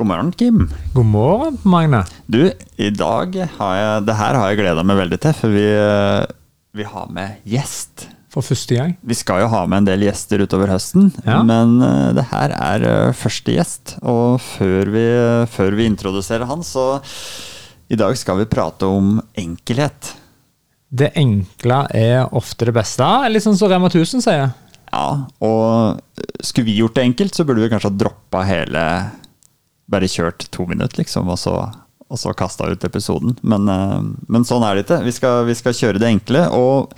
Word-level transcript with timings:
God 0.00 0.06
morgen, 0.08 0.30
Kim. 0.32 0.60
God 0.94 1.04
morgen, 1.12 1.58
Magne. 1.68 1.98
Du, 2.24 2.46
i 2.80 2.86
dag 2.88 3.34
har 3.58 3.74
jeg 3.76 4.06
Det 4.06 4.14
her 4.16 4.38
har 4.38 4.48
jeg 4.48 4.60
gleda 4.62 4.84
meg 4.88 4.96
veldig 4.96 5.18
til, 5.20 5.34
for 5.36 5.52
vi, 5.52 5.64
eh, 5.76 6.22
vi 6.72 6.86
har 6.88 7.10
med 7.12 7.42
gjest. 7.44 8.06
For 8.32 8.40
første 8.46 8.78
gang. 8.78 8.94
Vi 9.04 9.16
skal 9.18 9.42
jo 9.42 9.50
ha 9.52 9.60
med 9.68 9.82
en 9.82 9.88
del 9.90 10.06
gjester 10.06 10.40
utover 10.40 10.72
høsten, 10.72 11.10
Ja. 11.26 11.42
men 11.44 11.82
eh, 11.84 12.14
det 12.16 12.24
her 12.32 12.54
er 12.56 12.86
eh, 12.88 13.12
første 13.12 13.52
gjest. 13.52 13.98
Og 14.00 14.40
før 14.40 14.88
vi, 14.96 15.04
før 15.52 15.76
vi 15.76 15.90
introduserer 15.92 16.48
han, 16.48 16.64
så 16.64 17.02
I 17.92 18.00
dag 18.00 18.16
skal 18.16 18.38
vi 18.40 18.48
prate 18.48 18.88
om 18.88 19.18
enkelhet. 19.36 20.14
Det 20.88 21.12
enkle 21.14 21.84
er 21.92 22.24
ofte 22.32 22.64
det 22.64 22.72
beste. 22.74 23.04
Litt 23.28 23.44
sånn 23.44 23.58
som 23.58 23.68
Rema 23.68 23.92
1000 23.92 24.24
sier. 24.24 24.54
Ja, 24.90 25.26
og 25.44 26.00
skulle 26.40 26.70
vi 26.72 26.80
gjort 26.80 26.94
det 26.96 27.04
enkelt, 27.04 27.34
så 27.36 27.44
burde 27.44 27.60
vi 27.60 27.68
kanskje 27.68 27.90
ha 27.92 27.98
droppa 28.08 28.46
hele 28.48 28.86
Bare 29.90 30.06
kjørt 30.10 30.46
to 30.54 30.66
minutter, 30.70 31.00
liksom, 31.02 31.28
og 31.32 31.38
så, 31.40 31.54
og 32.10 32.18
så 32.20 32.32
kasta 32.38 32.68
ut 32.70 32.84
episoden. 32.86 33.36
Men, 33.42 33.68
eh, 33.68 34.00
men 34.30 34.46
sånn 34.46 34.62
er 34.66 34.78
det 34.78 34.86
ikke. 34.86 35.00
Vi 35.08 35.12
skal, 35.16 35.44
vi 35.48 35.56
skal 35.58 35.74
kjøre 35.74 35.98
det 36.02 36.08
enkle. 36.12 36.44
Og 36.54 36.94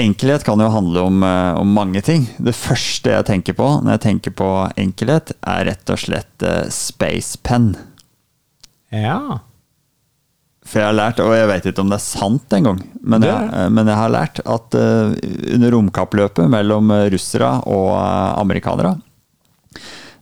enkelhet 0.00 0.44
kan 0.46 0.60
jo 0.62 0.70
handle 0.72 1.02
om, 1.10 1.22
eh, 1.26 1.52
om 1.60 1.74
mange 1.76 2.00
ting. 2.06 2.28
Det 2.38 2.54
første 2.56 3.10
jeg 3.16 3.26
tenker 3.28 3.58
på 3.58 3.66
når 3.82 3.98
jeg 3.98 4.04
tenker 4.06 4.30
på 4.38 4.48
enkelhet, 4.80 5.34
er 5.42 5.66
rett 5.72 5.90
og 5.92 5.98
slett 6.06 6.46
eh, 6.46 6.68
space 6.72 7.36
pen. 7.44 7.72
Ja. 8.94 9.40
For 10.64 10.78
jeg 10.80 10.86
har 10.90 10.96
lært, 10.96 11.20
og 11.24 11.34
jeg 11.34 11.48
vet 11.50 11.66
ikke 11.70 11.82
om 11.82 11.90
det 11.90 11.98
er 11.98 12.04
sant 12.04 12.52
engang, 12.54 12.80
men, 13.02 13.22
jeg- 13.26 13.70
men 13.72 13.86
jeg 13.88 13.96
har 13.96 14.10
lært 14.12 14.40
at 14.44 14.74
under 14.76 15.70
romkappløpet 15.74 16.50
mellom 16.52 16.90
russere 17.10 17.48
og 17.66 17.90
amerikanere, 18.38 18.92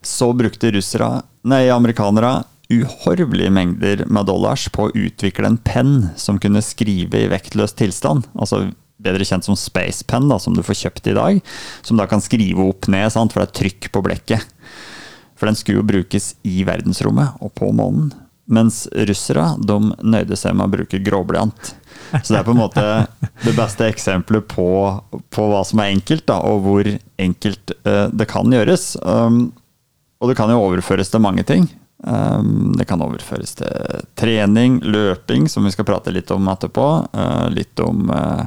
så 0.05 0.33
brukte 0.37 0.73
russere, 0.75 1.23
nei, 1.49 1.67
amerikanere 1.73 2.43
uhorvelige 2.69 3.51
mengder 3.51 4.05
med 4.13 4.29
dollars 4.29 4.67
på 4.73 4.89
å 4.89 4.93
utvikle 4.93 5.49
en 5.49 5.57
penn 5.65 6.11
som 6.21 6.41
kunne 6.41 6.61
skrive 6.65 7.25
i 7.25 7.31
vektløs 7.33 7.73
tilstand. 7.79 8.29
Altså 8.37 8.67
bedre 9.03 9.25
kjent 9.25 9.47
som 9.47 9.57
space 9.57 10.05
pen, 10.09 10.29
da, 10.29 10.39
som 10.43 10.57
du 10.57 10.63
får 10.67 10.83
kjøpt 10.83 11.11
i 11.11 11.17
dag. 11.17 11.41
Som 11.87 12.01
da 12.01 12.09
kan 12.11 12.23
skrive 12.25 12.67
opp 12.69 12.91
ned, 12.93 13.09
sant? 13.15 13.33
for 13.33 13.43
det 13.43 13.49
er 13.49 13.59
trykk 13.63 13.91
på 13.95 14.05
blekket. 14.05 14.45
For 15.39 15.49
den 15.49 15.57
skulle 15.59 15.81
jo 15.81 15.87
brukes 15.87 16.33
i 16.49 16.65
verdensrommet 16.67 17.39
og 17.45 17.55
på 17.57 17.71
månen. 17.73 18.11
Mens 18.49 18.87
russere 19.09 19.45
de 19.61 19.77
nøyde 20.01 20.37
seg 20.41 20.57
med 20.57 20.67
å 20.67 20.73
bruke 20.79 21.01
gråblyant. 21.05 21.75
Så 22.25 22.33
det 22.33 22.39
er 22.41 22.47
på 22.47 22.55
en 22.55 22.63
måte 22.63 22.85
det 23.45 23.53
beste 23.57 23.87
eksempelet 23.91 24.49
på, 24.49 24.69
på 25.35 25.49
hva 25.51 25.61
som 25.69 25.83
er 25.85 25.93
enkelt, 25.93 26.25
da, 26.31 26.41
og 26.49 26.63
hvor 26.65 26.89
enkelt 27.21 27.75
uh, 27.85 28.09
det 28.09 28.29
kan 28.31 28.51
gjøres. 28.53 28.95
Um, 29.05 29.51
og 30.19 30.31
det 30.31 30.37
kan 30.39 30.51
jo 30.51 30.63
overføres 30.63 31.13
til 31.13 31.23
mange 31.23 31.45
ting. 31.47 31.69
Um, 31.99 32.73
det 32.79 32.87
kan 32.87 33.03
overføres 33.03 33.57
til 33.59 34.05
trening, 34.19 34.79
løping, 34.87 35.49
som 35.51 35.67
vi 35.67 35.73
skal 35.75 35.87
prate 35.89 36.15
litt 36.15 36.31
om 36.35 36.51
etterpå. 36.51 36.87
Uh, 37.15 37.47
litt 37.55 37.79
om 37.83 38.11
uh, 38.11 38.47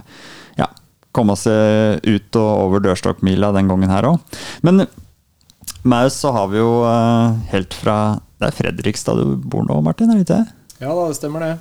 ja, 0.59 0.67
komme 1.15 1.35
seg 1.39 2.03
ut 2.07 2.39
og 2.39 2.51
over 2.67 2.83
dørstokkmila 2.83 3.51
den 3.55 3.71
gangen 3.71 3.91
her 3.91 4.07
òg. 4.13 4.39
Men 4.67 4.85
med 5.83 6.07
oss 6.07 6.19
så 6.21 6.33
har 6.35 6.51
vi 6.51 6.61
jo 6.61 6.83
uh, 6.85 7.33
helt 7.51 7.73
fra 7.73 8.19
Det 8.39 8.49
er 8.49 8.57
Fredrikstad 8.57 9.17
du 9.19 9.35
bor 9.37 9.65
nå, 9.67 9.79
Martin? 9.85 10.11
er 10.11 10.19
det 10.19 10.27
ikke? 10.27 10.43
Ja 10.81 10.93
da, 10.95 11.07
det 11.07 11.17
stemmer 11.19 11.43
det. 11.45 11.55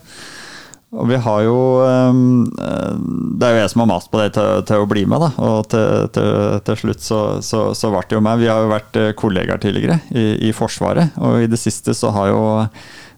Og 0.91 1.06
vi 1.06 1.19
har 1.22 1.42
jo 1.47 1.56
um, 1.86 1.86
eh, 1.86 2.30
Det 2.51 3.47
er 3.47 3.55
jo 3.55 3.61
jeg 3.61 3.73
som 3.73 3.83
har 3.84 3.91
mast 3.93 4.11
på 4.12 4.20
deg 4.20 4.33
til, 4.34 4.62
til 4.69 4.83
å 4.83 4.89
bli 4.91 5.05
med, 5.09 5.23
da. 5.23 5.31
Og 5.47 5.69
til, 5.73 6.09
til, 6.15 6.31
til 6.67 6.81
slutt 6.83 7.05
så, 7.05 7.20
så, 7.45 7.69
så 7.77 7.93
ble 7.93 8.03
det 8.09 8.17
jo 8.19 8.23
meg. 8.25 8.41
Vi 8.43 8.48
har 8.51 8.65
jo 8.65 8.73
vært 8.73 8.98
eh, 9.01 9.12
kollegaer 9.19 9.61
tidligere 9.62 10.01
i, 10.11 10.48
i 10.48 10.55
Forsvaret, 10.56 11.17
og 11.21 11.45
i 11.45 11.51
det 11.51 11.61
siste 11.61 11.95
så 11.97 12.12
har 12.17 12.31
jo 12.33 12.41
eh, 12.61 12.71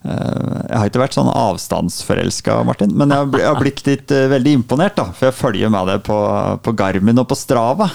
jeg 0.02 0.76
har 0.76 0.90
ikke 0.90 1.04
vært 1.04 1.16
sånn 1.16 1.30
avstandsforelska, 1.30 2.58
Martin, 2.68 2.92
men 2.98 3.14
jeg 3.14 3.46
har, 3.46 3.60
blitt 3.60 3.84
litt 3.88 4.12
eh, 4.14 4.28
veldig 4.32 4.56
imponert. 4.60 4.98
da, 4.98 5.08
For 5.14 5.30
jeg 5.30 5.38
følger 5.38 5.72
med 5.72 5.88
deg 5.92 6.04
på, 6.08 6.18
på 6.66 6.76
Garmin 6.78 7.22
og 7.22 7.30
på 7.30 7.38
Strava, 7.38 7.88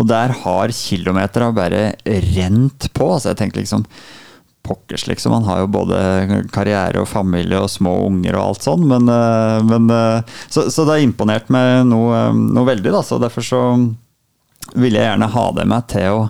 og 0.00 0.08
der 0.08 0.34
har 0.42 0.72
kilometera 0.74 1.52
bare 1.54 1.92
rent 2.32 2.88
på. 2.96 3.12
Så 3.20 3.32
jeg 3.32 3.42
tenkte 3.42 3.62
liksom 3.62 3.86
pokkers, 4.62 5.06
liksom. 5.06 5.32
Han 5.32 5.44
har 5.44 5.62
jo 5.62 5.66
både 5.74 5.98
karriere 6.54 7.02
og 7.02 7.10
familie 7.10 7.60
og 7.60 7.70
små 7.70 7.96
unger 8.06 8.36
og 8.38 8.52
alt 8.52 8.66
sånn, 8.66 8.86
men, 8.88 9.10
eh, 9.10 9.58
men 9.66 9.90
eh, 9.90 10.38
så, 10.48 10.68
så 10.70 10.86
det 10.86 10.96
har 10.96 11.06
imponert 11.06 11.50
meg 11.52 11.82
noe, 11.90 12.14
eh, 12.28 12.42
noe 12.56 12.68
veldig, 12.68 12.92
da. 12.94 13.02
Så 13.06 13.18
derfor 13.22 13.46
så 13.46 13.62
ville 14.78 15.00
jeg 15.00 15.08
gjerne 15.08 15.32
ha 15.34 15.46
det 15.56 15.68
med 15.68 15.88
til 15.90 16.18
å 16.22 16.26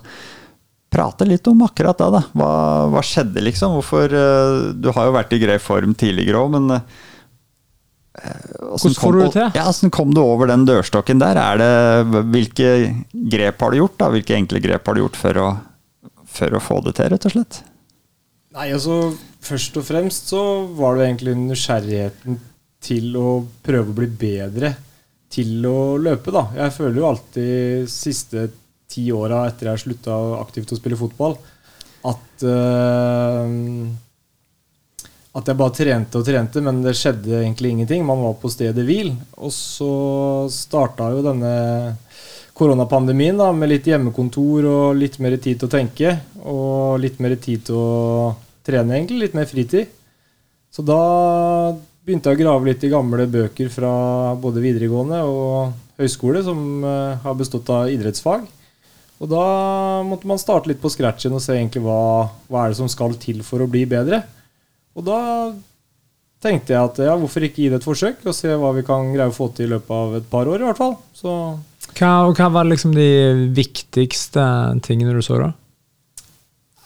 prate 0.93 1.29
litt 1.29 1.47
om 1.49 1.63
akkurat 1.65 2.01
det. 2.01 2.11
da. 2.17 2.23
Hva, 2.37 2.53
hva 2.93 3.03
skjedde, 3.05 3.45
liksom? 3.45 3.79
Hvorfor 3.79 4.13
Du 4.77 4.91
har 4.93 5.09
jo 5.09 5.15
vært 5.15 5.33
i 5.33 5.41
grei 5.41 5.57
form 5.63 5.95
tidligere 5.97 6.41
òg, 6.41 6.53
men 6.57 6.83
Hvordan 8.13 8.97
får 8.99 9.15
du 9.15 9.21
det 9.23 9.31
til? 9.33 9.47
Ja, 9.57 9.65
Hvordan 9.71 9.93
kom 9.97 10.13
du 10.13 10.21
over 10.21 10.51
den 10.51 10.67
dørstokken 10.69 11.23
der? 11.23 11.41
Er 11.41 11.63
det, 11.63 12.23
hvilke 12.35 12.69
grep 13.33 13.65
har 13.65 13.73
du 13.73 13.81
gjort? 13.81 13.97
da? 14.03 14.11
Hvilke 14.13 14.37
enkle 14.37 14.61
grep 14.61 14.89
har 14.89 14.99
du 14.99 15.05
gjort 15.07 15.17
for 15.17 15.41
å, 15.41 15.49
for 16.29 16.59
å 16.59 16.61
få 16.61 16.83
det 16.85 16.99
til, 17.01 17.09
rett 17.15 17.29
og 17.31 17.37
slett? 17.39 17.63
Nei, 18.53 18.69
altså 18.73 19.13
Først 19.43 19.75
og 19.81 19.85
fremst 19.89 20.29
så 20.31 20.41
var 20.79 20.95
det 20.95 21.09
egentlig 21.09 21.33
nysgjerrigheten 21.35 22.37
til 22.83 23.17
å 23.19 23.41
prøve 23.65 23.91
å 23.91 23.97
bli 23.97 24.07
bedre 24.07 24.71
til 25.33 25.65
å 25.67 25.97
løpe, 25.99 26.31
da. 26.31 26.45
Jeg 26.61 26.75
føler 26.77 27.01
jo 27.01 27.09
alltid 27.09 27.91
siste 27.91 28.45
ti 28.93 29.09
åra 29.15 29.47
etter 29.49 29.71
jeg 29.71 29.83
slutta 29.83 30.15
aktivt 30.39 30.75
å 30.75 30.79
spille 30.79 30.99
fotball, 31.01 31.35
at 32.07 32.47
uh, 32.47 33.51
At 35.33 35.49
jeg 35.49 35.57
bare 35.57 35.73
trente 35.73 36.21
og 36.21 36.27
trente, 36.29 36.61
men 36.61 36.83
det 36.85 36.93
skjedde 36.99 37.39
egentlig 37.41 37.71
ingenting. 37.73 38.03
Man 38.05 38.21
var 38.21 38.35
på 38.37 38.51
stedet 38.53 38.83
hvil. 38.85 39.15
Og 39.41 39.49
så 39.57 39.93
starta 40.53 41.07
jo 41.15 41.23
denne 41.25 41.53
koronapandemien 42.63 43.39
da, 43.39 43.51
med 43.53 43.73
litt 43.73 43.89
hjemmekontor 43.91 44.69
og 44.71 44.99
litt 45.01 45.19
mer 45.23 45.35
tid 45.43 45.59
til 45.59 45.69
å 45.69 45.73
tenke. 45.73 46.15
Og 46.47 47.03
litt 47.03 47.19
mer 47.23 47.35
tid 47.43 47.67
til 47.67 47.79
å 47.79 48.35
trene, 48.67 48.95
egentlig. 48.97 49.25
Litt 49.27 49.35
mer 49.37 49.51
fritid. 49.51 49.91
Så 50.73 50.85
da 50.87 51.01
begynte 52.03 52.31
jeg 52.31 52.39
å 52.39 52.43
grave 52.43 52.71
litt 52.71 52.85
i 52.87 52.91
gamle 52.93 53.27
bøker 53.31 53.69
fra 53.71 53.93
både 54.41 54.63
videregående 54.63 55.21
og 55.27 55.75
høyskole, 56.01 56.43
som 56.47 56.83
eh, 56.87 57.19
har 57.23 57.39
bestått 57.39 57.69
av 57.75 57.91
idrettsfag. 57.93 58.47
Og 59.23 59.31
da 59.31 59.45
måtte 60.07 60.27
man 60.27 60.41
starte 60.41 60.71
litt 60.71 60.81
på 60.83 60.91
scratchen 60.91 61.37
og 61.37 61.43
se 61.45 61.55
egentlig 61.55 61.85
hva, 61.85 62.31
hva 62.51 62.65
er 62.65 62.73
det 62.73 62.81
som 62.81 62.91
skal 62.91 63.15
til 63.23 63.45
for 63.47 63.63
å 63.63 63.71
bli 63.71 63.85
bedre. 63.91 64.25
Og 64.99 65.07
da 65.07 65.21
tenkte 66.43 66.75
jeg 66.75 66.83
at 66.83 67.01
ja, 67.07 67.17
hvorfor 67.19 67.47
ikke 67.47 67.63
gi 67.63 67.71
det 67.71 67.81
et 67.81 67.87
forsøk, 67.87 68.23
og 68.27 68.37
se 68.37 68.51
hva 68.59 68.73
vi 68.77 68.85
kan 68.87 69.13
greie 69.15 69.31
å 69.31 69.37
få 69.37 69.51
til 69.55 69.69
i 69.69 69.73
løpet 69.77 69.95
av 69.97 70.17
et 70.19 70.29
par 70.33 70.51
år, 70.51 70.63
i 70.63 70.69
hvert 70.69 70.81
fall. 70.81 70.97
Så 71.17 71.35
Hva, 71.93 72.13
og 72.27 72.39
hva 72.39 72.49
var 72.55 72.69
liksom 72.69 72.95
de 72.97 73.09
viktigste 73.55 74.45
tingene 74.87 75.15
du 75.15 75.23
så, 75.25 75.39
da? 75.43 75.53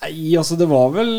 Nei, 0.02 0.34
altså 0.36 0.58
det 0.60 0.68
var 0.70 0.92
vel 0.94 1.12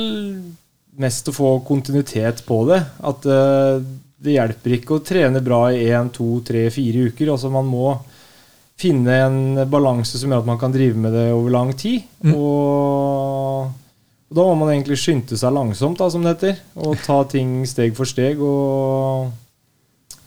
mest 1.02 1.30
å 1.30 1.36
få 1.36 1.56
kontinuitet 1.66 2.44
på 2.48 2.62
det. 2.70 2.82
At 3.06 3.26
uh, 3.30 3.82
det 4.18 4.38
hjelper 4.38 4.78
ikke 4.78 4.98
å 4.98 5.04
trene 5.06 5.42
bra 5.46 5.68
i 5.74 5.88
én, 5.90 6.12
to, 6.14 6.40
tre, 6.46 6.68
fire 6.74 7.10
uker. 7.10 7.34
Altså 7.34 7.52
man 7.54 7.68
må 7.70 7.92
finne 8.78 9.18
en 9.26 9.40
balanse 9.70 10.20
som 10.20 10.32
gjør 10.32 10.44
at 10.44 10.50
man 10.50 10.60
kan 10.62 10.74
drive 10.74 10.98
med 11.02 11.16
det 11.16 11.28
over 11.34 11.54
lang 11.54 11.74
tid. 11.78 12.06
Og, 12.34 13.70
og 14.28 14.36
da 14.36 14.44
må 14.44 14.56
man 14.60 14.74
egentlig 14.74 14.98
skynde 15.00 15.38
seg 15.40 15.54
langsomt, 15.56 16.00
da, 16.02 16.10
som 16.12 16.26
det 16.26 16.34
heter. 16.36 16.58
Og 16.84 16.98
ta 17.00 17.22
ting 17.32 17.62
steg 17.70 17.94
for 17.96 18.10
steg. 18.10 18.42
Og 18.44 19.30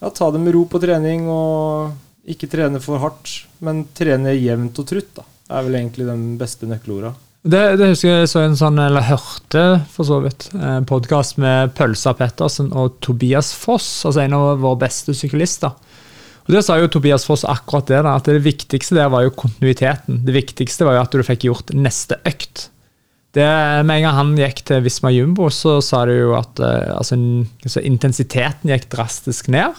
ja, 0.00 0.08
ta 0.08 0.30
det 0.32 0.40
med 0.40 0.54
ro 0.56 0.64
på 0.70 0.80
trening, 0.80 1.26
og 1.28 2.30
ikke 2.30 2.48
trene 2.48 2.80
for 2.80 3.00
hardt, 3.02 3.42
men 3.64 3.84
trene 3.96 4.32
jevnt 4.38 4.80
og 4.80 4.88
trutt. 4.88 5.12
da. 5.18 5.26
Det 5.44 5.58
er 5.58 5.66
vel 5.66 5.76
egentlig 5.82 6.08
den 6.08 6.24
beste 6.40 6.68
nøkkelorda. 6.70 7.12
Det, 7.40 7.60
det 7.80 7.92
husker 7.92 8.18
jeg 8.20 8.28
så 8.28 8.42
en 8.44 8.56
sånn, 8.56 8.80
eller 8.80 9.04
hørte 9.08 9.62
for 9.92 10.08
så 10.08 10.18
vidt, 10.24 10.50
en 10.56 10.88
podkast 10.88 11.38
med 11.40 11.72
Pølsa 11.76 12.12
Pettersen 12.16 12.68
og 12.76 12.98
Tobias 13.04 13.54
Foss, 13.56 13.88
altså 14.08 14.24
en 14.24 14.36
av 14.36 14.60
våre 14.60 14.80
beste 14.82 15.16
syklister. 15.16 15.72
Og 16.48 16.52
Det 16.56 16.64
sa 16.64 16.76
jo 16.80 16.88
Tobias 16.92 17.24
Foss 17.28 17.44
akkurat 17.48 17.88
det, 17.88 18.02
da, 18.04 18.16
at 18.16 18.28
det 18.28 18.40
viktigste 18.44 18.96
der 18.96 19.12
var 19.12 19.24
jo 19.24 19.36
kontinuiteten. 19.36 20.20
Det 20.24 20.36
viktigste 20.36 20.88
var 20.88 20.98
jo 20.98 21.04
at 21.04 21.16
du 21.16 21.24
fikk 21.24 21.48
gjort 21.48 21.72
neste 21.76 22.20
økt. 22.28 22.68
Det, 23.36 23.46
med 23.86 24.00
en 24.00 24.04
gang 24.08 24.16
han 24.16 24.32
gikk 24.38 24.64
til 24.66 24.82
Visma 24.82 25.12
Jumbo, 25.14 25.46
så 25.54 25.76
sa 25.84 26.02
de 26.08 26.16
jo 26.16 26.32
at 26.34 26.58
eh, 26.66 26.90
altså, 26.96 27.18
altså, 27.62 27.82
intensiteten 27.86 28.72
gikk 28.72 28.88
drastisk 28.90 29.50
ned. 29.54 29.76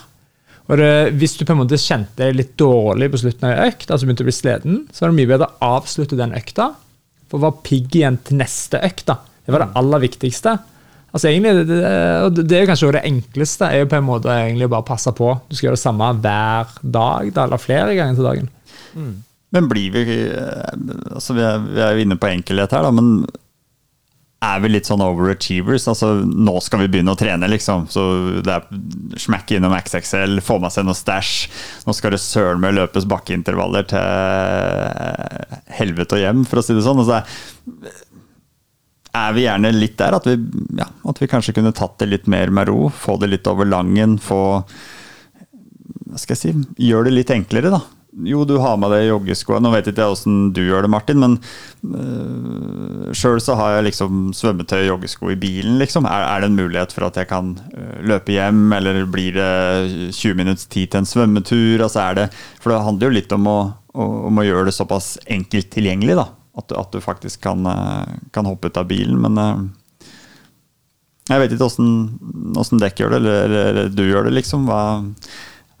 Og 0.70 0.78
det, 0.80 0.92
Hvis 1.20 1.36
du 1.36 1.44
på 1.44 1.52
en 1.52 1.60
måte 1.60 1.80
kjente 1.80 2.22
deg 2.22 2.38
litt 2.38 2.54
dårlig 2.60 3.10
på 3.12 3.20
slutten 3.20 3.48
av 3.48 3.52
en 3.52 3.72
økt, 3.72 3.90
altså 3.90 4.08
begynte 4.08 4.24
å 4.24 4.30
bli 4.30 4.36
sliten, 4.36 4.78
så 4.88 5.04
er 5.04 5.12
det 5.12 5.18
mye 5.18 5.30
bedre 5.34 5.50
å 5.50 5.72
avslutte 5.76 6.16
den 6.16 6.32
økta 6.38 6.70
for 7.28 7.40
å 7.40 7.44
være 7.46 7.64
pigg 7.66 7.98
igjen 7.98 8.16
til 8.24 8.40
neste 8.40 8.80
økt. 8.80 9.04
da. 9.10 9.18
Det 9.44 9.52
var 9.52 9.66
det 9.66 9.74
aller 9.80 10.04
viktigste. 10.06 10.54
Altså 11.12 11.28
egentlig, 11.28 11.66
det, 11.68 11.80
og 12.24 12.38
det 12.38 12.56
er 12.56 12.64
jo 12.64 12.70
kanskje 12.70 12.86
også 12.88 12.96
det 12.96 13.04
enkleste, 13.10 13.68
er 13.68 13.82
jo 13.82 13.90
på 13.92 13.98
en 13.98 14.06
måte 14.06 14.32
egentlig 14.32 14.70
bare 14.72 14.88
passe 14.88 15.12
på. 15.16 15.28
Du 15.48 15.58
skal 15.58 15.68
gjøre 15.68 15.76
det 15.76 15.82
samme 15.82 16.08
hver 16.24 16.72
dag, 16.80 17.28
da, 17.36 17.44
eller 17.44 17.60
flere 17.60 17.98
ganger 17.98 18.16
til 18.16 18.28
dagen. 18.30 18.50
Men 19.52 19.68
blir 19.68 19.92
vi 19.92 20.02
eh, 20.32 20.76
altså 21.12 21.36
Vi 21.36 21.42
er, 21.44 21.58
vi 21.66 21.82
er 21.84 21.96
jo 21.96 22.04
inne 22.06 22.16
på 22.20 22.30
enkelhet 22.30 22.72
her, 22.72 22.86
da, 22.86 22.92
men 22.96 23.26
er 24.42 24.62
vi 24.62 24.70
litt 24.72 24.88
sånn 24.88 25.02
overachievers. 25.04 25.86
Altså, 25.90 26.12
nå 26.26 26.56
skal 26.64 26.82
vi 26.82 26.88
begynne 26.90 27.14
å 27.14 27.18
trene, 27.18 27.48
liksom. 27.50 27.86
Så 27.92 28.02
det 28.42 28.56
er 28.56 29.20
smekke 29.22 29.58
innom 29.58 29.74
XXL, 29.76 30.40
få 30.42 30.58
med 30.62 30.74
seg 30.74 30.86
noe 30.88 30.98
stæsj. 30.98 31.34
Nå 31.86 31.94
skal 31.96 32.16
det 32.16 32.22
søren 32.24 32.62
meg 32.62 32.74
løpes 32.74 33.06
bakkeintervaller 33.10 33.86
til 33.92 35.52
helvete 35.78 36.18
og 36.18 36.24
hjem, 36.24 36.46
for 36.48 36.58
å 36.58 36.64
si 36.66 36.74
det 36.76 36.82
sånn. 36.86 37.04
Altså, 37.04 37.22
er 39.12 39.36
vi 39.36 39.46
gjerne 39.46 39.74
litt 39.76 39.98
der 40.00 40.16
at 40.16 40.26
vi, 40.26 40.36
ja, 40.78 40.88
at 40.88 41.22
vi 41.22 41.30
kanskje 41.30 41.54
kunne 41.58 41.74
tatt 41.76 41.98
det 42.00 42.10
litt 42.10 42.30
mer 42.32 42.50
med 42.54 42.70
ro. 42.72 42.88
Få 42.90 43.18
det 43.22 43.30
litt 43.30 43.50
over 43.50 43.68
langen, 43.68 44.18
få 44.22 44.42
Hva 46.12 46.20
skal 46.20 46.34
jeg 46.34 46.40
si 46.42 46.86
Gjør 46.88 47.06
det 47.06 47.18
litt 47.18 47.30
enklere, 47.32 47.70
da. 47.72 47.82
Jo, 48.12 48.42
du 48.44 48.58
har 48.60 48.76
med 48.76 48.92
deg 48.92 49.06
joggeskoa. 49.06 49.56
Nå 49.62 49.70
vet 49.72 49.86
ikke 49.88 50.04
jeg 50.04 50.12
åssen 50.12 50.50
du 50.52 50.60
gjør 50.66 50.84
det, 50.84 50.90
Martin, 50.92 51.22
men 51.22 51.38
øh, 51.96 53.06
eh, 53.08 53.12
sjøl 53.16 53.40
så 53.40 53.56
har 53.56 53.78
jeg 53.78 53.86
liksom 53.86 54.34
svømmetøy 54.36 54.82
og 54.82 54.88
joggesko 54.90 55.30
i 55.32 55.38
bilen, 55.40 55.78
liksom. 55.80 56.04
Er, 56.04 56.26
er, 56.26 56.42
det 56.42 56.50
en 56.50 56.58
mulighet 56.58 56.92
for 56.92 57.06
at 57.06 57.16
jeg 57.16 57.30
kan 57.30 57.54
øh, 57.72 58.02
løpe 58.10 58.34
hjem, 58.34 58.66
eller 58.76 59.00
blir 59.08 59.38
det 59.38 60.12
20 60.12 60.36
minutts 60.42 60.68
tid 60.68 60.92
til 60.92 61.00
en 61.00 61.08
svømmetur? 61.08 61.86
Altså 61.86 62.04
det, 62.18 62.26
for 62.60 62.74
det 62.74 62.82
handler 62.84 63.08
jo 63.08 63.16
litt 63.16 63.32
om 63.32 63.48
å, 63.48 63.58
om 63.96 64.42
å 64.42 64.44
gjøre 64.44 64.68
det 64.68 64.76
såpass 64.76 65.14
enkelt 65.24 65.72
tilgjengelig, 65.72 66.18
da. 66.20 66.28
At 66.60 66.68
du, 66.68 66.76
at 66.76 66.92
du 66.92 67.00
faktisk 67.00 67.40
kan, 67.48 67.64
øh, 67.64 68.18
kan, 68.36 68.50
hoppe 68.50 68.68
ut 68.68 68.82
av 68.82 68.92
bilen, 68.92 69.16
men 69.24 69.72
jeg 71.30 71.40
vet 71.40 71.56
ikke 71.56 71.64
åssen 71.64 72.82
dekk 72.82 73.00
gjør 73.00 73.16
det, 73.16 73.22
eller, 73.22 73.40
eller, 73.46 73.72
eller, 73.72 73.90
du 73.96 74.04
gjør 74.04 74.28
det, 74.28 74.36
liksom. 74.42 74.68
Hva 74.68 74.82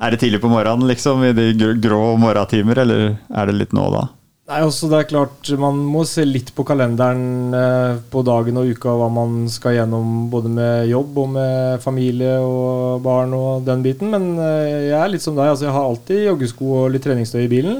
er 0.02 0.12
det 0.14 0.18
tidlig 0.22 0.42
på 0.42 0.50
morgenen, 0.50 0.88
liksom, 0.90 1.22
i 1.24 1.32
de 1.36 1.72
grå 1.82 2.16
morgentimer, 2.20 2.82
eller 2.82 3.04
er 3.14 3.48
det 3.48 3.54
litt 3.58 3.76
nå 3.76 3.86
da? 3.94 4.08
Nei, 4.50 4.58
også 4.66 4.66
altså, 4.66 4.88
det 4.90 4.96
er 4.98 5.06
klart 5.06 5.50
Man 5.62 5.76
må 5.86 6.00
se 6.04 6.24
litt 6.26 6.48
på 6.52 6.64
kalenderen 6.66 7.54
eh, 7.54 8.00
på 8.10 8.24
dagen 8.26 8.58
og 8.58 8.72
uka 8.74 8.92
hva 8.98 9.06
man 9.12 9.46
skal 9.48 9.76
gjennom 9.76 10.26
både 10.32 10.50
med 10.52 10.90
jobb 10.90 11.20
og 11.22 11.28
med 11.36 11.84
familie 11.84 12.34
og 12.42 12.98
barn 13.04 13.32
og 13.38 13.62
den 13.68 13.84
biten. 13.86 14.10
Men 14.12 14.34
eh, 14.42 14.90
jeg 14.90 14.98
er 14.98 15.12
litt 15.12 15.24
som 15.24 15.38
deg. 15.38 15.52
altså 15.52 15.68
Jeg 15.68 15.76
har 15.76 15.86
alltid 15.86 16.26
joggesko 16.26 16.72
og 16.80 16.90
litt 16.92 17.06
treningstøy 17.06 17.44
i 17.44 17.52
bilen. 17.52 17.78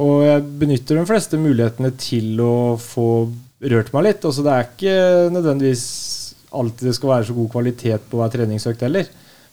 Og 0.00 0.22
jeg 0.28 0.46
benytter 0.62 1.00
de 1.00 1.04
fleste 1.08 1.40
mulighetene 1.40 1.90
til 1.98 2.40
å 2.46 2.56
få 2.80 3.10
rørt 3.66 3.92
meg 3.96 4.06
litt. 4.06 4.24
Altså 4.24 4.46
Det 4.46 4.54
er 4.54 4.70
ikke 4.70 4.96
nødvendigvis 5.34 5.86
alltid 6.56 6.92
det 6.92 6.96
skal 6.96 7.16
være 7.16 7.28
så 7.28 7.36
god 7.36 7.52
kvalitet 7.52 8.06
på 8.08 8.22
hver 8.22 8.32
treningsøkt 8.32 8.86
heller. 8.86 9.10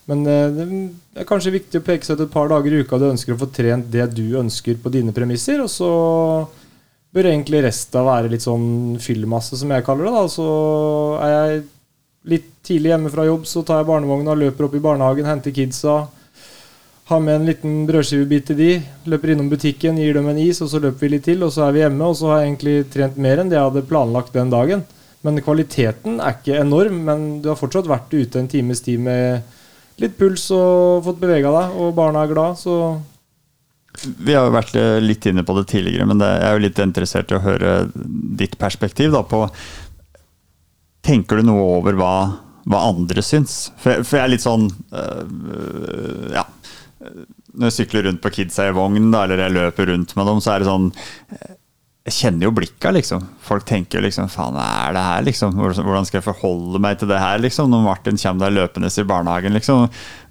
Men 0.09 0.25
eh, 0.27 0.49
det 0.51 1.21
er 1.23 1.29
kanskje 1.29 1.55
viktig 1.55 1.79
å 1.79 1.85
peke 1.85 2.07
seg 2.07 2.19
ut 2.19 2.25
et 2.25 2.33
par 2.33 2.49
dager 2.51 2.73
i 2.73 2.81
uka 2.83 2.99
du 2.99 3.07
ønsker 3.11 3.35
å 3.35 3.39
få 3.39 3.47
trent 3.55 3.87
det 3.91 4.09
du 4.17 4.25
ønsker 4.39 4.79
på 4.81 4.91
dine 4.93 5.15
premisser, 5.15 5.61
og 5.63 5.71
så 5.71 5.91
bør 7.13 7.29
egentlig 7.29 7.61
resten 7.67 8.07
være 8.07 8.31
litt 8.33 8.43
sånn 8.43 8.97
fyllmasse, 9.01 9.59
som 9.59 9.71
jeg 9.71 9.85
kaller 9.85 10.09
det. 10.09 10.15
da. 10.17 10.25
Så 10.33 10.47
er 11.21 11.33
jeg 11.33 11.61
litt 12.33 12.49
tidlig 12.65 12.93
hjemme 12.93 13.11
fra 13.13 13.27
jobb, 13.27 13.45
så 13.47 13.63
tar 13.65 13.81
jeg 13.81 13.89
barnevogna, 13.91 14.35
løper 14.39 14.67
opp 14.67 14.75
i 14.77 14.83
barnehagen, 14.83 15.29
henter 15.29 15.53
kidsa. 15.55 16.01
Har 17.09 17.19
med 17.19 17.35
en 17.35 17.47
liten 17.49 17.81
brødskivebit 17.85 18.45
til 18.47 18.57
de. 18.57 18.71
Løper 19.11 19.33
innom 19.33 19.49
butikken, 19.51 19.99
gir 19.99 20.15
dem 20.15 20.29
en 20.31 20.39
is, 20.39 20.61
og 20.63 20.71
så 20.71 20.79
løper 20.81 21.03
vi 21.03 21.11
litt 21.17 21.25
til. 21.27 21.43
Og 21.43 21.51
så 21.53 21.67
er 21.67 21.75
vi 21.75 21.83
hjemme, 21.83 22.07
og 22.07 22.15
så 22.17 22.31
har 22.31 22.41
jeg 22.41 22.49
egentlig 22.49 22.75
trent 22.93 23.19
mer 23.21 23.41
enn 23.41 23.51
det 23.51 23.59
jeg 23.59 23.67
hadde 23.67 23.87
planlagt 23.89 24.37
den 24.37 24.53
dagen. 24.53 24.85
Men 25.23 25.41
kvaliteten 25.43 26.17
er 26.23 26.37
ikke 26.37 26.61
enorm, 26.61 27.03
men 27.07 27.27
du 27.43 27.51
har 27.51 27.59
fortsatt 27.59 27.91
vært 27.91 28.15
ute 28.15 28.39
en 28.39 28.49
times 28.51 28.81
tid 28.83 29.03
med 29.03 29.43
litt 30.01 30.15
puls 30.17 30.45
og 30.55 31.03
fått 31.05 31.19
bevega 31.21 31.51
deg, 31.53 31.75
og 31.77 31.95
barna 31.97 32.23
er 32.23 32.31
glad, 32.33 32.59
så 32.59 32.99
Vi 34.17 34.33
har 34.33 34.47
jo 34.47 34.55
vært 34.55 34.73
litt 35.05 35.25
inne 35.29 35.43
på 35.45 35.53
det 35.59 35.67
tidligere, 35.69 36.07
men 36.09 36.23
jeg 36.23 36.45
er 36.47 36.55
jo 36.55 36.63
litt 36.65 36.79
interessert 36.81 37.31
i 37.31 37.37
å 37.37 37.43
høre 37.43 37.73
ditt 37.93 38.57
perspektiv 38.61 39.13
da, 39.13 39.23
på 39.23 39.45
Tenker 41.03 41.41
du 41.41 41.49
noe 41.49 41.63
over 41.75 41.97
hva, 41.99 42.13
hva 42.63 42.85
andre 42.87 43.21
syns? 43.25 43.73
For, 43.75 44.05
for, 44.07 44.17
jeg 44.17 44.23
er 44.23 44.31
litt 44.31 44.45
sånn 44.45 44.69
øh, 44.71 46.29
Ja. 46.31 46.45
Når 47.03 47.67
jeg 47.67 47.75
sykler 47.75 48.07
rundt 48.07 48.21
på 48.23 48.31
kidsa 48.31 48.69
i 48.69 48.73
vogn, 48.73 49.11
eller 49.11 49.41
jeg 49.43 49.53
løper 49.53 49.89
rundt 49.91 50.15
med 50.15 50.29
dem, 50.29 50.39
så 50.41 50.53
er 50.53 50.63
det 50.63 50.69
sånn 50.69 50.85
jeg 52.03 52.15
kjenner 52.17 52.49
jo 52.49 52.51
blikka, 52.51 52.91
liksom. 52.91 53.21
Folk 53.47 53.63
tenker 53.63 54.03
liksom 54.03 54.27
Faen, 54.31 54.57
hva 54.57 54.65
er 54.89 54.95
det 54.97 55.03
her, 55.05 55.21
liksom? 55.23 55.53
Hvordan 55.55 56.07
skal 56.07 56.19
jeg 56.19 56.25
forholde 56.25 56.81
meg 56.83 56.97
til 56.99 57.07
det 57.07 57.19
her, 57.21 57.39
liksom? 57.39 57.69
Når 57.71 57.85
Martin 57.85 58.19
kommer 58.19 58.43
der 58.43 58.57
løpende 58.57 58.89
i 58.91 59.05
barnehagen, 59.07 59.55
liksom. 59.55 59.85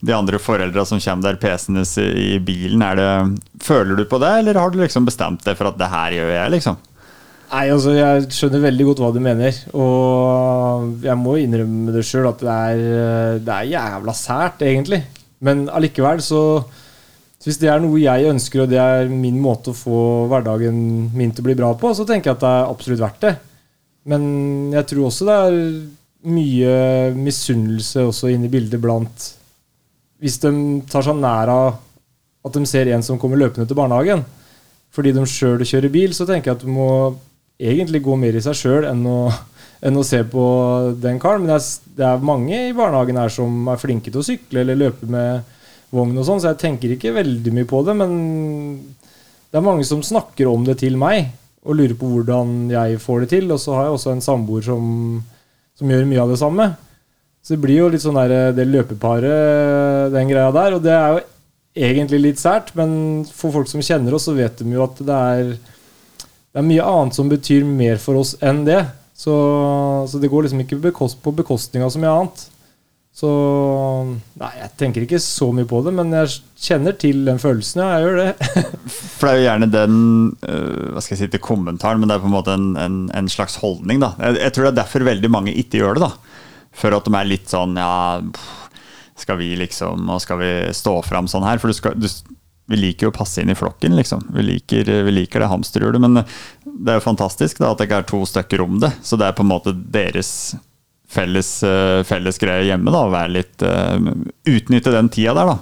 De 0.05 0.13
andre 0.13 0.41
foreldra 0.43 0.85
som 0.85 1.01
kommer 1.01 1.31
der 1.31 1.41
pesende 1.41 1.87
i 2.13 2.37
bilen, 2.45 2.85
er 2.85 3.01
det 3.01 3.11
Føler 3.65 3.97
du 3.97 4.05
på 4.05 4.21
det, 4.21 4.35
eller 4.43 4.61
har 4.61 4.73
du 4.73 4.83
liksom 4.83 5.09
bestemt 5.09 5.47
deg 5.47 5.57
for 5.57 5.71
at 5.71 5.81
det 5.81 5.89
her 5.89 6.19
gjør 6.19 6.35
jeg, 6.35 6.53
liksom? 6.59 6.77
Nei, 7.53 7.65
altså, 7.73 7.97
jeg 7.97 8.29
skjønner 8.37 8.67
veldig 8.67 8.89
godt 8.91 9.01
hva 9.05 9.11
du 9.17 9.21
mener. 9.25 9.57
Og 9.73 11.03
jeg 11.05 11.17
må 11.21 11.39
innrømme 11.41 11.97
det 11.97 12.05
sjøl 12.09 12.29
at 12.35 12.45
det 12.45 12.53
er, 12.53 12.85
det 13.49 13.57
er 13.57 13.73
jævla 13.73 14.17
sært, 14.17 14.61
egentlig. 14.69 15.01
Men 15.41 15.67
allikevel 15.73 16.21
så 16.25 16.43
så 17.43 17.50
hvis 17.50 17.59
det 17.59 17.73
er 17.73 17.81
noe 17.83 17.99
jeg 17.99 18.29
ønsker, 18.31 18.62
og 18.62 18.71
det 18.71 18.79
er 18.79 19.09
min 19.11 19.41
måte 19.43 19.73
å 19.73 19.75
få 19.75 20.00
hverdagen 20.31 20.77
min 21.11 21.33
til 21.35 21.43
å 21.43 21.47
bli 21.49 21.56
bra 21.59 21.73
på, 21.75 21.91
så 21.91 22.06
tenker 22.06 22.31
jeg 22.31 22.39
at 22.39 22.44
det 22.44 22.50
er 22.55 22.69
absolutt 22.71 23.03
verdt 23.03 23.25
det. 23.25 23.33
Men 24.06 24.23
jeg 24.71 24.87
tror 24.93 25.09
også 25.09 25.27
det 25.27 25.39
er 25.43 25.56
mye 26.31 26.75
misunnelse 27.19 28.05
også 28.06 28.31
inne 28.31 28.47
i 28.47 28.53
bildet 28.53 28.79
blant 28.83 29.25
Hvis 30.23 30.39
de 30.39 30.53
tar 30.91 31.03
seg 31.03 31.19
nær 31.19 31.50
av 31.50 31.67
at 32.47 32.55
de 32.55 32.62
ser 32.67 32.91
en 32.94 33.03
som 33.03 33.19
kommer 33.19 33.41
løpende 33.41 33.67
til 33.67 33.79
barnehagen 33.79 34.23
fordi 34.93 35.15
de 35.17 35.23
sjøl 35.25 35.62
kjører 35.65 35.88
bil, 35.88 36.12
så 36.12 36.27
tenker 36.29 36.50
jeg 36.50 36.59
at 36.59 36.65
du 36.67 36.71
må 36.71 36.88
egentlig 37.56 38.03
gå 38.05 38.17
mer 38.21 38.37
i 38.37 38.43
seg 38.45 38.59
sjøl 38.59 38.85
enn, 38.85 39.06
enn, 39.81 39.97
å 39.97 40.05
se 40.05 40.21
på 40.29 40.43
den 41.00 41.17
karen. 41.23 41.47
Men 41.47 41.55
det 41.55 41.56
er, 41.56 41.69
det 41.97 42.05
er 42.11 42.27
mange 42.29 42.59
i 42.69 42.75
barnehagen 42.77 43.17
her 43.17 43.33
som 43.33 43.71
er 43.73 43.81
flinke 43.81 44.12
til 44.12 44.21
å 44.21 44.27
sykle 44.27 44.61
eller 44.61 44.77
løpe 44.83 45.09
med 45.09 45.49
vogn 45.93 46.17
og 46.17 46.27
sånn, 46.27 46.41
så 46.41 46.53
jeg 46.53 46.62
tenker 46.62 46.94
ikke 46.94 47.15
veldig 47.17 47.53
mye 47.55 47.69
på 47.69 47.83
det. 47.87 47.94
Men 47.99 48.12
det 49.53 49.61
er 49.61 49.67
mange 49.67 49.85
som 49.89 50.05
snakker 50.05 50.49
om 50.49 50.65
det 50.69 50.79
til 50.83 50.97
meg 51.00 51.29
og 51.62 51.77
lurer 51.79 51.94
på 51.99 52.09
hvordan 52.11 52.71
jeg 52.73 53.03
får 53.03 53.25
det 53.25 53.29
til. 53.35 53.50
Og 53.53 53.61
så 53.62 53.77
har 53.77 53.89
jeg 53.89 53.99
også 53.99 54.15
en 54.15 54.25
samboer 54.25 54.65
som, 54.67 54.87
som 55.79 55.93
gjør 55.93 56.09
mye 56.09 56.25
av 56.25 56.33
det 56.33 56.41
samme. 56.41 56.73
Så 57.43 57.56
det 57.56 57.62
blir 57.65 57.81
jo 57.83 57.91
litt 57.91 58.05
sånn 58.05 58.19
der, 58.21 58.55
det 58.55 58.69
løpeparet, 58.71 60.12
den 60.15 60.31
greia 60.31 60.50
der. 60.55 60.79
Og 60.79 60.83
det 60.85 60.94
er 60.94 61.17
jo 61.17 61.23
egentlig 61.89 62.23
litt 62.23 62.43
sært, 62.43 62.73
men 62.79 63.25
for 63.29 63.55
folk 63.55 63.71
som 63.71 63.83
kjenner 63.85 64.15
oss, 64.15 64.29
så 64.29 64.37
vet 64.37 64.61
de 64.61 64.75
jo 64.75 64.85
at 64.85 65.00
det 65.03 65.21
er, 65.37 65.53
det 66.53 66.61
er 66.61 66.69
mye 66.69 66.87
annet 66.87 67.19
som 67.19 67.31
betyr 67.33 67.67
mer 67.67 68.00
for 68.03 68.21
oss 68.23 68.37
enn 68.45 68.62
det. 68.69 68.81
Så, 69.17 69.35
så 70.09 70.19
det 70.19 70.31
går 70.33 70.47
liksom 70.47 70.64
ikke 70.64 70.93
på 70.93 71.35
bekostning 71.37 71.85
av 71.85 71.93
så 71.95 72.00
mye 72.02 72.14
annet. 72.16 72.47
Så 73.12 73.28
Nei, 74.40 74.50
jeg 74.57 74.71
tenker 74.81 75.04
ikke 75.04 75.21
så 75.21 75.50
mye 75.52 75.69
på 75.69 75.83
det, 75.85 75.92
men 75.95 76.14
jeg 76.16 76.38
kjenner 76.64 76.97
til 76.97 77.26
den 77.26 77.40
følelsen, 77.42 77.83
ja. 77.85 77.99
Jeg 77.99 78.07
gjør 78.07 78.21
det. 78.23 78.71
For 79.19 79.28
det 79.28 79.33
er 79.33 79.38
jo 79.38 79.47
gjerne 79.47 79.69
den 79.73 79.99
øh, 80.49 80.87
hva 80.95 81.02
skal 81.04 81.16
jeg 81.16 81.21
si 81.21 81.28
til 81.35 81.45
kommentaren, 81.45 82.00
men 82.00 82.09
det 82.09 82.16
er 82.16 82.25
på 82.25 82.31
en 82.31 82.37
måte 82.38 82.57
en, 82.57 82.71
en, 82.81 82.99
en 83.12 83.28
slags 83.33 83.59
holdning, 83.61 84.00
da. 84.02 84.14
Jeg, 84.16 84.40
jeg, 84.40 84.54
tror 84.57 84.66
det 84.66 84.73
er 84.73 84.81
derfor 84.81 85.07
veldig 85.11 85.33
mange 85.33 85.57
ikke 85.61 85.83
gjør 85.83 86.00
det, 86.00 86.09
da. 86.09 86.38
For 86.73 86.97
at 86.97 87.04
de 87.04 87.12
er 87.19 87.28
litt 87.28 87.50
sånn 87.52 87.75
ja 87.76 88.16
Skal 89.21 89.37
vi 89.37 89.50
liksom 89.61 90.07
Og 90.09 90.23
skal 90.25 90.38
vi 90.40 90.47
stå 90.73 90.95
fram 91.04 91.26
sånn 91.28 91.45
her? 91.45 91.61
For 91.61 91.69
du 91.69 91.76
skal, 91.76 91.99
du, 92.00 92.09
vi 92.73 92.78
liker 92.81 93.11
jo 93.11 93.12
å 93.12 93.16
passe 93.19 93.45
inn 93.45 93.52
i 93.52 93.59
flokken, 93.59 93.92
liksom. 93.99 94.25
Vi 94.33 94.47
liker, 94.47 94.88
vi 95.04 95.12
liker 95.12 95.45
det 95.45 95.52
hamsterhjulet. 95.52 96.00
Men 96.00 96.23
det 96.23 96.95
er 96.95 96.97
jo 96.97 97.04
fantastisk 97.11 97.61
da, 97.61 97.75
at 97.75 97.83
det 97.83 97.90
ikke 97.90 98.00
er 98.00 98.09
to 98.09 98.25
stykker 98.33 98.64
om 98.64 98.81
det. 98.81 98.95
Så 99.04 99.21
det 99.21 99.28
er 99.28 99.37
på 99.37 99.45
en 99.45 99.52
måte 99.52 99.76
deres 99.76 100.54
felles, 101.12 101.50
eh, 101.62 102.02
felles 102.09 102.40
greie 102.40 102.69
hjemme. 102.69 102.92
da, 102.92 103.07
være 103.12 103.35
litt, 103.37 103.62
uh, 103.62 103.99
Utnytte 104.49 104.95
den 104.95 105.11
tida 105.12 105.35
der 105.37 105.52
da, 105.52 105.59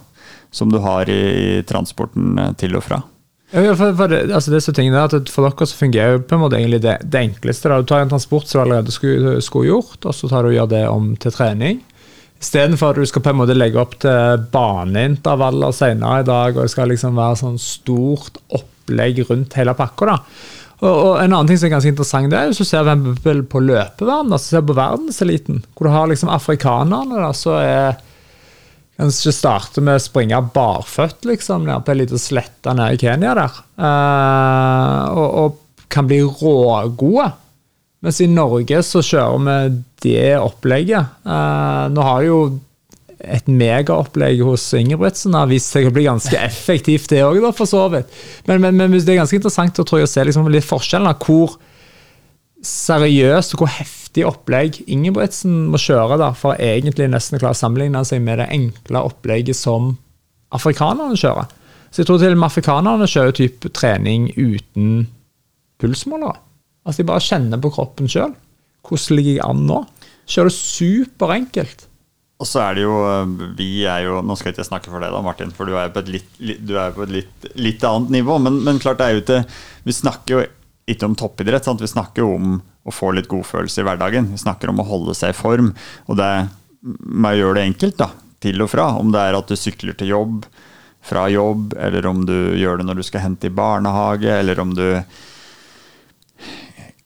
som 0.51 0.73
du 0.73 0.81
har 0.85 1.11
i, 1.11 1.63
transporten 1.67 2.39
eh, 2.39 2.53
til 2.61 2.77
og 2.79 2.87
fra. 2.87 3.03
Ja, 3.51 3.75
for, 3.75 3.97
for 3.99 4.13
altså 4.15 4.53
disse 4.55 4.71
tingene 4.77 5.01
der, 5.11 5.25
For 5.27 5.43
dere 5.43 5.67
så 5.67 5.75
fungerer 5.75 6.13
jo 6.15 6.23
på 6.23 6.37
en 6.37 6.43
måte 6.45 6.59
egentlig 6.61 6.85
det, 6.85 7.01
det 7.03 7.25
enkleste. 7.25 7.71
Da. 7.71 7.81
Du 7.81 7.89
tar 7.91 8.05
en 8.05 8.13
transport 8.13 8.47
som 8.47 8.61
du 8.61 8.65
allerede 8.65 8.95
skulle, 8.95 9.41
skulle, 9.43 9.73
gjort, 9.73 10.05
og 10.05 10.15
så 10.15 10.31
tar 10.31 10.47
du 10.47 10.53
og 10.53 10.59
gjør 10.59 10.71
det 10.71 10.85
om 10.89 11.15
til 11.19 11.35
trening. 11.35 11.81
Istedenfor 12.41 12.95
at 12.95 13.03
du 13.03 13.11
skal 13.11 13.25
på 13.27 13.35
en 13.35 13.41
måte 13.43 13.57
legge 13.57 13.81
opp 13.83 13.99
til 14.01 14.47
baneintervaller 14.55 15.75
senere 15.77 16.23
i 16.23 16.29
dag, 16.31 16.55
og 16.55 16.63
det 16.63 16.73
skal 16.73 16.89
liksom 16.89 17.19
være 17.19 17.43
sånn 17.43 17.59
stort 17.61 18.39
opplegg 18.57 19.21
rundt 19.29 19.59
hele 19.59 19.75
pakka. 19.77 20.15
da. 20.15 20.17
Og, 20.81 20.91
og, 20.91 21.15
En 21.21 21.33
annen 21.33 21.49
ting 21.49 21.59
som 21.61 21.69
er 21.69 21.75
ganske 21.75 21.93
interessant, 21.93 22.31
det 22.33 22.39
er 22.39 22.51
hvis 22.51 22.63
du 22.63 22.69
ser 22.69 22.87
på 22.89 23.61
løpeverden, 23.65 24.33
altså 24.33 24.57
ser 24.57 24.65
på 24.65 24.77
verdenseliten, 24.79 25.61
hvor 25.77 25.89
du 25.89 25.93
har 25.93 26.09
liksom 26.09 26.33
afrikanerne 26.33 27.21
da, 27.21 27.35
så 27.37 27.59
er 27.61 27.99
Kanskje 29.01 29.33
starte 29.33 29.81
med 29.81 29.97
å 29.97 30.03
springe 30.03 30.37
barføtt 30.53 31.25
liksom, 31.25 31.63
ned 31.65 31.87
på 31.87 31.95
ei 31.95 32.03
lita 32.03 32.19
slette 32.21 32.75
nede 32.77 32.99
i 32.99 33.01
Kenya 33.01 33.31
der. 33.39 33.55
Uh, 33.81 35.05
og, 35.17 35.29
og, 35.41 35.55
kan 35.91 36.07
bli 36.07 36.21
rågode. 36.23 37.25
Mens 38.05 38.21
i 38.23 38.29
Norge 38.31 38.83
så 38.87 39.01
kjører 39.03 39.41
vi 39.47 39.79
det 40.05 40.37
opplegget. 40.37 41.17
Uh, 41.25 41.89
nå 41.91 42.05
har 42.05 42.27
jo 42.29 42.37
et 43.21 43.49
megaopplegg 43.49 44.41
hos 44.47 44.65
Ingebrigtsen 44.77 45.35
har 45.37 45.51
vist 45.51 45.73
seg 45.75 45.89
å 45.89 45.93
bli 45.95 46.07
ganske 46.07 46.37
effektivt, 46.41 47.11
det 47.13 47.23
òg, 47.27 47.43
for 47.57 47.69
så 47.69 47.87
vidt. 47.93 48.13
Men, 48.49 48.63
men, 48.65 48.77
men, 48.79 48.97
det 48.97 49.15
er 49.15 49.21
ganske 49.21 49.37
interessant 49.41 49.77
jeg, 49.77 49.87
å 49.87 50.11
se 50.11 50.25
liksom 50.25 50.49
litt 50.53 50.67
forskjellen. 50.67 51.17
Hvor 51.21 51.59
seriøst 52.67 53.55
og 53.57 53.63
hvor 53.63 53.73
heftig 53.73 54.27
opplegg 54.29 54.83
Ingebrigtsen 54.91 55.71
må 55.73 55.81
kjøre 55.81 56.19
da, 56.21 56.33
for 56.37 56.55
å 56.55 56.61
egentlig 56.61 57.09
nesten 57.13 57.41
klare 57.41 57.57
å 57.57 57.61
sammenligne 57.61 58.05
seg 58.09 58.23
med 58.25 58.41
det 58.43 58.51
enkle 58.53 59.05
opplegget 59.11 59.57
som 59.57 59.95
afrikanerne 60.55 61.19
kjører. 61.19 61.49
Så 61.91 62.03
jeg 62.03 62.11
tror 62.11 62.21
til 62.23 62.35
og 62.35 62.39
med 62.39 62.51
afrikanerne 62.51 63.09
kjører 63.11 63.37
type 63.37 63.73
trening 63.75 64.29
uten 64.37 65.09
pulsmålere. 65.81 66.39
Altså 66.87 67.03
De 67.03 67.11
bare 67.11 67.25
kjenner 67.25 67.61
på 67.61 67.73
kroppen 67.75 68.09
sjøl. 68.11 68.33
Hvordan 68.87 69.19
ligger 69.19 69.37
jeg 69.37 69.45
an 69.45 69.65
nå? 69.69 69.81
Kjører 70.31 70.51
det 70.51 70.57
superenkelt. 70.57 71.87
Og 72.41 72.49
så 72.49 72.63
er 72.65 72.79
det 72.79 72.87
jo 72.87 72.95
Vi 73.59 73.85
er 73.89 74.07
jo 74.07 74.21
Nå 74.25 74.37
skal 74.39 74.51
jeg 74.51 74.59
ikke 74.59 74.71
snakke 74.71 74.93
for 74.93 75.03
deg, 75.03 75.13
da, 75.13 75.21
Martin, 75.25 75.53
for 75.55 75.69
du 75.69 75.77
er 75.77 75.93
på 75.93 76.03
et 76.03 76.13
litt, 76.17 76.31
er 76.41 76.95
på 76.97 77.05
et 77.05 77.13
litt, 77.21 77.51
litt 77.61 77.85
annet 77.87 78.15
nivå. 78.21 78.39
Men, 78.43 78.63
men, 78.67 78.81
klart 78.83 79.01
det 79.01 79.09
er 79.09 79.19
jo 79.19 79.25
ikke 79.25 79.43
Vi 79.87 79.97
snakker 79.97 80.37
jo 80.37 80.47
ikke 80.91 81.07
om 81.07 81.19
toppidrett. 81.19 81.67
Sant? 81.69 81.83
Vi 81.85 81.91
snakker 81.91 82.25
jo 82.25 82.33
om 82.35 82.57
å 82.59 82.95
få 82.95 83.13
litt 83.15 83.29
godfølelse 83.31 83.83
i 83.83 83.87
hverdagen. 83.87 84.33
Vi 84.33 84.41
snakker 84.41 84.73
om 84.73 84.81
å 84.83 84.89
holde 84.89 85.15
seg 85.15 85.35
i 85.35 85.37
form. 85.37 85.69
Og 86.09 86.17
det 86.19 86.31
med 86.81 87.37
å 87.37 87.39
gjøre 87.39 87.61
det 87.61 87.67
enkelt, 87.69 87.99
da. 88.01 88.09
Til 88.41 88.65
og 88.65 88.71
fra. 88.73 88.89
Om 88.99 89.13
det 89.15 89.23
er 89.23 89.37
at 89.39 89.53
du 89.53 89.59
sykler 89.59 89.95
til 90.01 90.11
jobb, 90.11 90.49
fra 91.05 91.27
jobb, 91.33 91.77
eller 91.79 92.09
om 92.09 92.25
du 92.27 92.35
gjør 92.59 92.81
det 92.81 92.89
når 92.89 93.01
du 93.01 93.05
skal 93.07 93.25
hente 93.25 93.49
i 93.49 93.55
barnehage, 93.55 94.33
eller 94.41 94.61
om 94.65 94.73
du 94.75 94.87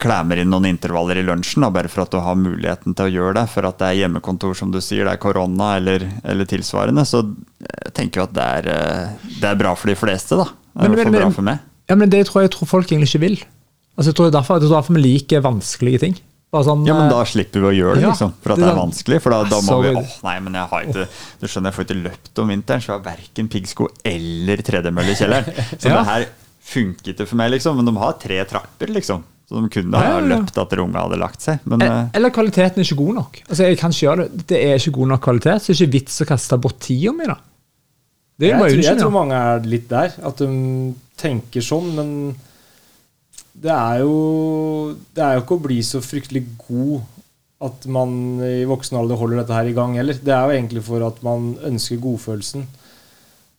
klemmer 0.04 0.40
inn 0.40 0.50
noen 0.52 0.68
intervaller 0.68 1.18
i 1.20 1.24
lunsjen, 1.24 1.64
da, 1.64 1.70
bare 1.72 1.90
for 1.92 2.04
at 2.04 2.12
du 2.12 2.20
har 2.22 2.36
muligheten 2.38 2.96
til 2.96 3.08
å 3.08 3.14
gjøre 3.14 3.38
det. 3.40 3.46
For 3.54 3.68
at 3.68 3.80
det 3.80 3.88
er 3.90 4.00
hjemmekontor, 4.02 4.54
som 4.58 4.74
du 4.74 4.80
sier, 4.84 5.06
det 5.08 5.16
er 5.16 5.22
korona 5.22 5.74
eller, 5.78 6.04
eller 6.22 6.48
tilsvarende. 6.50 7.06
Så 7.08 7.24
jeg 7.64 7.94
tenker 7.96 8.22
jo 8.22 8.28
at 8.28 8.36
det 8.36 8.50
er, 8.58 8.68
eh, 8.74 9.32
det 9.40 9.48
er, 9.50 9.58
bra 9.60 9.74
for 9.78 9.92
de 9.92 9.96
fleste, 9.98 10.38
da. 10.40 10.50
Det 10.74 10.86
er 10.86 10.94
men, 10.94 11.02
men, 11.08 11.18
bra 11.18 11.32
for 11.34 11.48
meg. 11.48 11.64
Ja, 11.90 11.98
men 12.00 12.12
det 12.12 12.24
tror 12.28 12.44
jeg 12.44 12.54
tror 12.54 12.70
folk 12.70 12.92
egentlig 12.92 13.10
ikke 13.12 13.24
vil. 13.24 13.40
Altså, 13.94 14.10
jeg 14.10 14.18
tror 14.18 14.30
derfor, 14.34 14.58
jeg 14.58 14.66
tror 14.66 14.78
derfor 14.78 14.96
vi 14.96 15.04
liker 15.04 15.44
vanskelige 15.44 16.06
ting. 16.06 16.16
Sånn, 16.54 16.84
ja, 16.86 16.94
men 16.94 17.10
Da 17.10 17.18
eh, 17.18 17.26
slipper 17.26 17.64
vi 17.64 17.66
å 17.66 17.74
gjøre 17.74 17.98
det, 17.98 18.06
liksom, 18.06 18.34
for 18.38 18.54
at 18.54 18.60
det 18.62 18.68
er 18.68 18.76
vanskelig. 18.78 19.16
For 19.24 19.34
da, 19.34 19.40
da 19.50 19.58
må 19.66 19.78
vi 19.82 19.90
åh, 19.98 20.12
nei, 20.22 20.34
men 20.44 20.54
jeg 20.60 20.70
har 20.70 20.86
ikke 20.86 21.06
Du 21.40 21.48
skjønner, 21.48 21.72
jeg 21.72 21.76
får 21.78 21.86
ikke 21.88 21.96
løpt 22.04 22.42
om 22.44 22.52
vinteren, 22.52 22.84
så 22.84 22.92
jeg 22.92 22.94
har 22.94 23.04
verken 23.08 23.50
piggsko 23.50 23.88
eller 24.06 24.62
tredemølle 24.68 25.16
i 25.16 25.18
kjelleren. 25.18 25.62
Så 25.80 25.90
ja. 25.90 25.96
det 25.96 26.04
her 26.12 26.26
funker 26.64 27.14
ikke 27.14 27.26
for 27.26 27.40
meg, 27.40 27.50
liksom. 27.56 27.80
Men 27.80 27.90
de 27.90 27.96
har 27.98 28.14
tre 28.22 28.38
trapper, 28.50 28.92
liksom. 28.94 29.24
Så 29.44 29.60
de 29.60 29.68
kunne 29.68 30.00
ha 30.00 30.20
løpt 30.24 30.56
etter 30.56 30.80
unga 30.80 31.02
hadde 31.04 31.18
lagt 31.20 31.44
seg. 31.44 31.64
Men, 31.68 31.82
eh, 31.84 32.06
eller 32.16 32.32
kvaliteten 32.32 32.80
er 32.80 32.86
ikke 32.86 33.00
god 33.02 33.16
nok. 33.18 33.40
Altså, 33.44 33.66
jeg 33.68 33.78
kan 33.80 33.92
ikke 33.92 34.06
gjøre 34.06 34.28
Det 34.32 34.46
Det 34.48 34.60
er 34.64 34.78
ikke 34.80 34.96
god 34.98 35.10
nok 35.12 35.22
kvalitet, 35.26 35.60
så 35.60 35.66
det 35.66 35.74
er 35.74 35.82
ikke 35.82 35.96
vits 35.98 36.22
å 36.24 36.28
kaste 36.30 36.60
bort 36.60 36.78
tida 36.80 37.12
mi. 37.12 37.26
da. 37.28 37.36
Det 38.40 38.48
jeg, 38.50 38.58
tror, 38.58 38.82
jeg 38.82 38.98
tror 38.98 39.12
mange 39.14 39.34
er 39.38 39.66
litt 39.68 39.88
der. 39.88 40.14
At 40.24 40.40
de 40.40 40.94
tenker 41.20 41.62
sånn, 41.62 41.92
men 41.94 42.08
det 43.54 43.70
er 43.70 44.00
jo 44.02 44.96
Det 45.14 45.22
er 45.22 45.36
jo 45.36 45.42
ikke 45.44 45.58
å 45.58 45.66
bli 45.68 45.82
så 45.82 46.00
fryktelig 46.02 46.46
god 46.66 47.02
at 47.64 47.86
man 47.86 48.42
i 48.44 48.64
voksen 48.68 48.98
alder 48.98 49.16
holder 49.16 49.38
dette 49.40 49.54
her 49.54 49.68
i 49.70 49.76
gang 49.76 49.94
heller. 49.96 50.16
Det 50.20 50.32
er 50.34 50.42
jo 50.42 50.56
egentlig 50.56 50.82
for 50.84 51.04
at 51.06 51.22
man 51.24 51.54
ønsker 51.64 52.00
godfølelsen. 52.02 52.66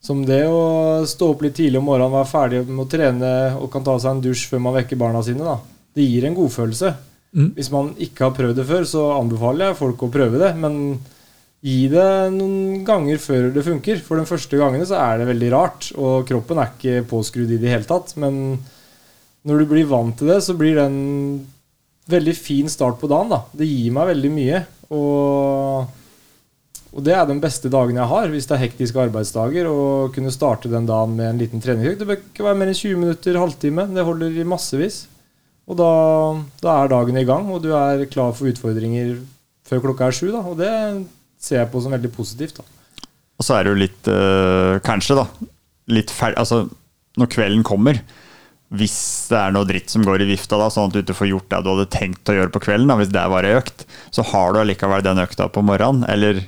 Som 0.04 0.26
det 0.28 0.44
å 0.46 1.06
stå 1.10 1.32
opp 1.32 1.42
litt 1.42 1.56
tidlig 1.58 1.80
om 1.80 1.88
morgenen, 1.88 2.14
være 2.14 2.30
ferdig 2.30 2.60
med 2.68 2.84
å 2.84 2.90
trene 2.92 3.32
og 3.58 3.72
kan 3.74 3.86
ta 3.88 3.96
seg 3.98 4.12
en 4.12 4.22
dusj 4.22 4.44
før 4.52 4.62
man 4.62 4.76
vekker 4.76 5.00
barna 5.00 5.24
sine. 5.26 5.42
da 5.42 5.58
det 5.96 6.06
gir 6.06 6.28
en 6.28 6.38
godfølelse. 6.38 6.94
Mm. 7.36 7.50
Hvis 7.58 7.72
man 7.72 7.92
ikke 8.00 8.28
har 8.28 8.36
prøvd 8.36 8.62
det 8.62 8.68
før, 8.70 8.88
så 8.88 9.04
anbefaler 9.18 9.70
jeg 9.70 9.80
folk 9.80 10.06
å 10.06 10.12
prøve 10.12 10.40
det. 10.42 10.54
Men 10.60 10.78
gi 11.66 11.88
det 11.92 12.08
noen 12.36 12.84
ganger 12.88 13.20
før 13.22 13.50
det 13.56 13.66
funker. 13.66 14.00
For 14.06 14.20
de 14.20 14.28
første 14.30 14.60
gangene 14.60 14.88
så 14.88 15.00
er 15.02 15.20
det 15.20 15.30
veldig 15.32 15.52
rart, 15.56 15.90
og 15.98 16.28
kroppen 16.30 16.62
er 16.62 16.72
ikke 16.72 17.10
påskrudd 17.10 17.52
i 17.56 17.60
det 17.62 17.72
hele 17.72 17.90
tatt. 17.90 18.14
Men 18.22 18.60
når 19.46 19.62
du 19.62 19.68
blir 19.72 19.90
vant 19.90 20.16
til 20.18 20.32
det, 20.32 20.40
så 20.46 20.56
blir 20.58 20.78
det 20.78 20.88
en 20.88 21.02
veldig 22.12 22.36
fin 22.38 22.70
start 22.72 23.00
på 23.02 23.10
dagen. 23.12 23.34
da. 23.34 23.44
Det 23.52 23.68
gir 23.68 23.96
meg 23.96 24.12
veldig 24.14 24.32
mye. 24.36 24.62
Og, 24.94 25.90
og 26.94 27.04
det 27.08 27.16
er 27.18 27.26
den 27.30 27.42
beste 27.42 27.72
dagen 27.74 27.98
jeg 27.98 28.12
har, 28.14 28.30
hvis 28.30 28.48
det 28.50 28.58
er 28.58 28.64
hektiske 28.68 29.02
arbeidsdager. 29.08 29.68
Å 29.72 29.82
kunne 30.16 30.34
starte 30.34 30.72
den 30.72 30.88
dagen 30.90 31.18
med 31.18 31.32
en 31.32 31.42
liten 31.42 31.64
treningsøkt. 31.64 32.04
Det 32.04 32.10
bør 32.12 32.22
ikke 32.22 32.48
være 32.48 32.62
mer 32.62 32.72
enn 32.72 32.80
20 32.80 33.04
minutter, 33.04 33.42
halvtime. 33.42 33.90
Det 33.96 34.08
holder 34.08 34.40
i 34.40 34.48
massevis. 34.48 35.06
Og 35.66 35.78
da, 35.80 35.92
da, 36.62 36.76
er 36.76 36.92
dagen 36.92 37.18
i 37.18 37.26
gang, 37.26 37.48
og 37.50 37.64
du 37.64 37.72
er 37.74 38.06
klar 38.12 38.36
for 38.38 38.52
utfordringer 38.52 39.16
før 39.66 39.82
klokka 39.88 40.10
er 40.10 40.18
sju. 40.18 40.28
Da. 40.30 40.44
Og 40.46 40.60
det 40.60 40.72
ser 41.42 41.64
jeg 41.64 41.72
på 41.72 41.82
som 41.82 41.96
veldig 41.96 42.12
positivt. 42.14 42.60
Da. 42.60 43.08
Og 43.36 43.48
så 43.48 43.58
er 43.58 43.66
det 43.66 43.74
jo 43.74 43.80
litt 43.82 44.12
øh, 44.12 44.78
Kanskje, 44.86 45.18
da. 45.18 45.50
Litt 45.92 46.14
ferdig 46.14 46.40
Altså, 46.42 46.64
når 47.20 47.34
kvelden 47.34 47.66
kommer 47.66 48.00
hvis 48.76 48.96
det 49.30 49.38
er 49.38 49.54
noe 49.54 49.68
dritt 49.70 49.92
som 49.94 50.04
går 50.04 50.24
i 50.24 50.30
vifta, 50.32 50.58
da, 50.60 50.72
sånn 50.74 50.90
at 50.90 50.96
du 50.96 51.02
ikke 51.04 51.16
får 51.20 51.30
gjort 51.30 51.52
det 51.52 51.60
du 51.64 51.70
hadde 51.70 51.92
tenkt 51.94 52.32
å 52.32 52.36
gjøre 52.36 52.52
på 52.52 52.64
kvelden, 52.66 52.90
da, 52.90 52.98
hvis 53.00 53.12
det 53.14 53.24
var 53.32 53.46
ei 53.48 53.54
økt, 53.60 53.86
så 54.12 54.26
har 54.26 54.52
du 54.52 54.62
allikevel 54.62 55.06
den 55.06 55.22
økta 55.22 55.48
på 55.54 55.64
morgenen. 55.66 56.02
Eller 56.12 56.42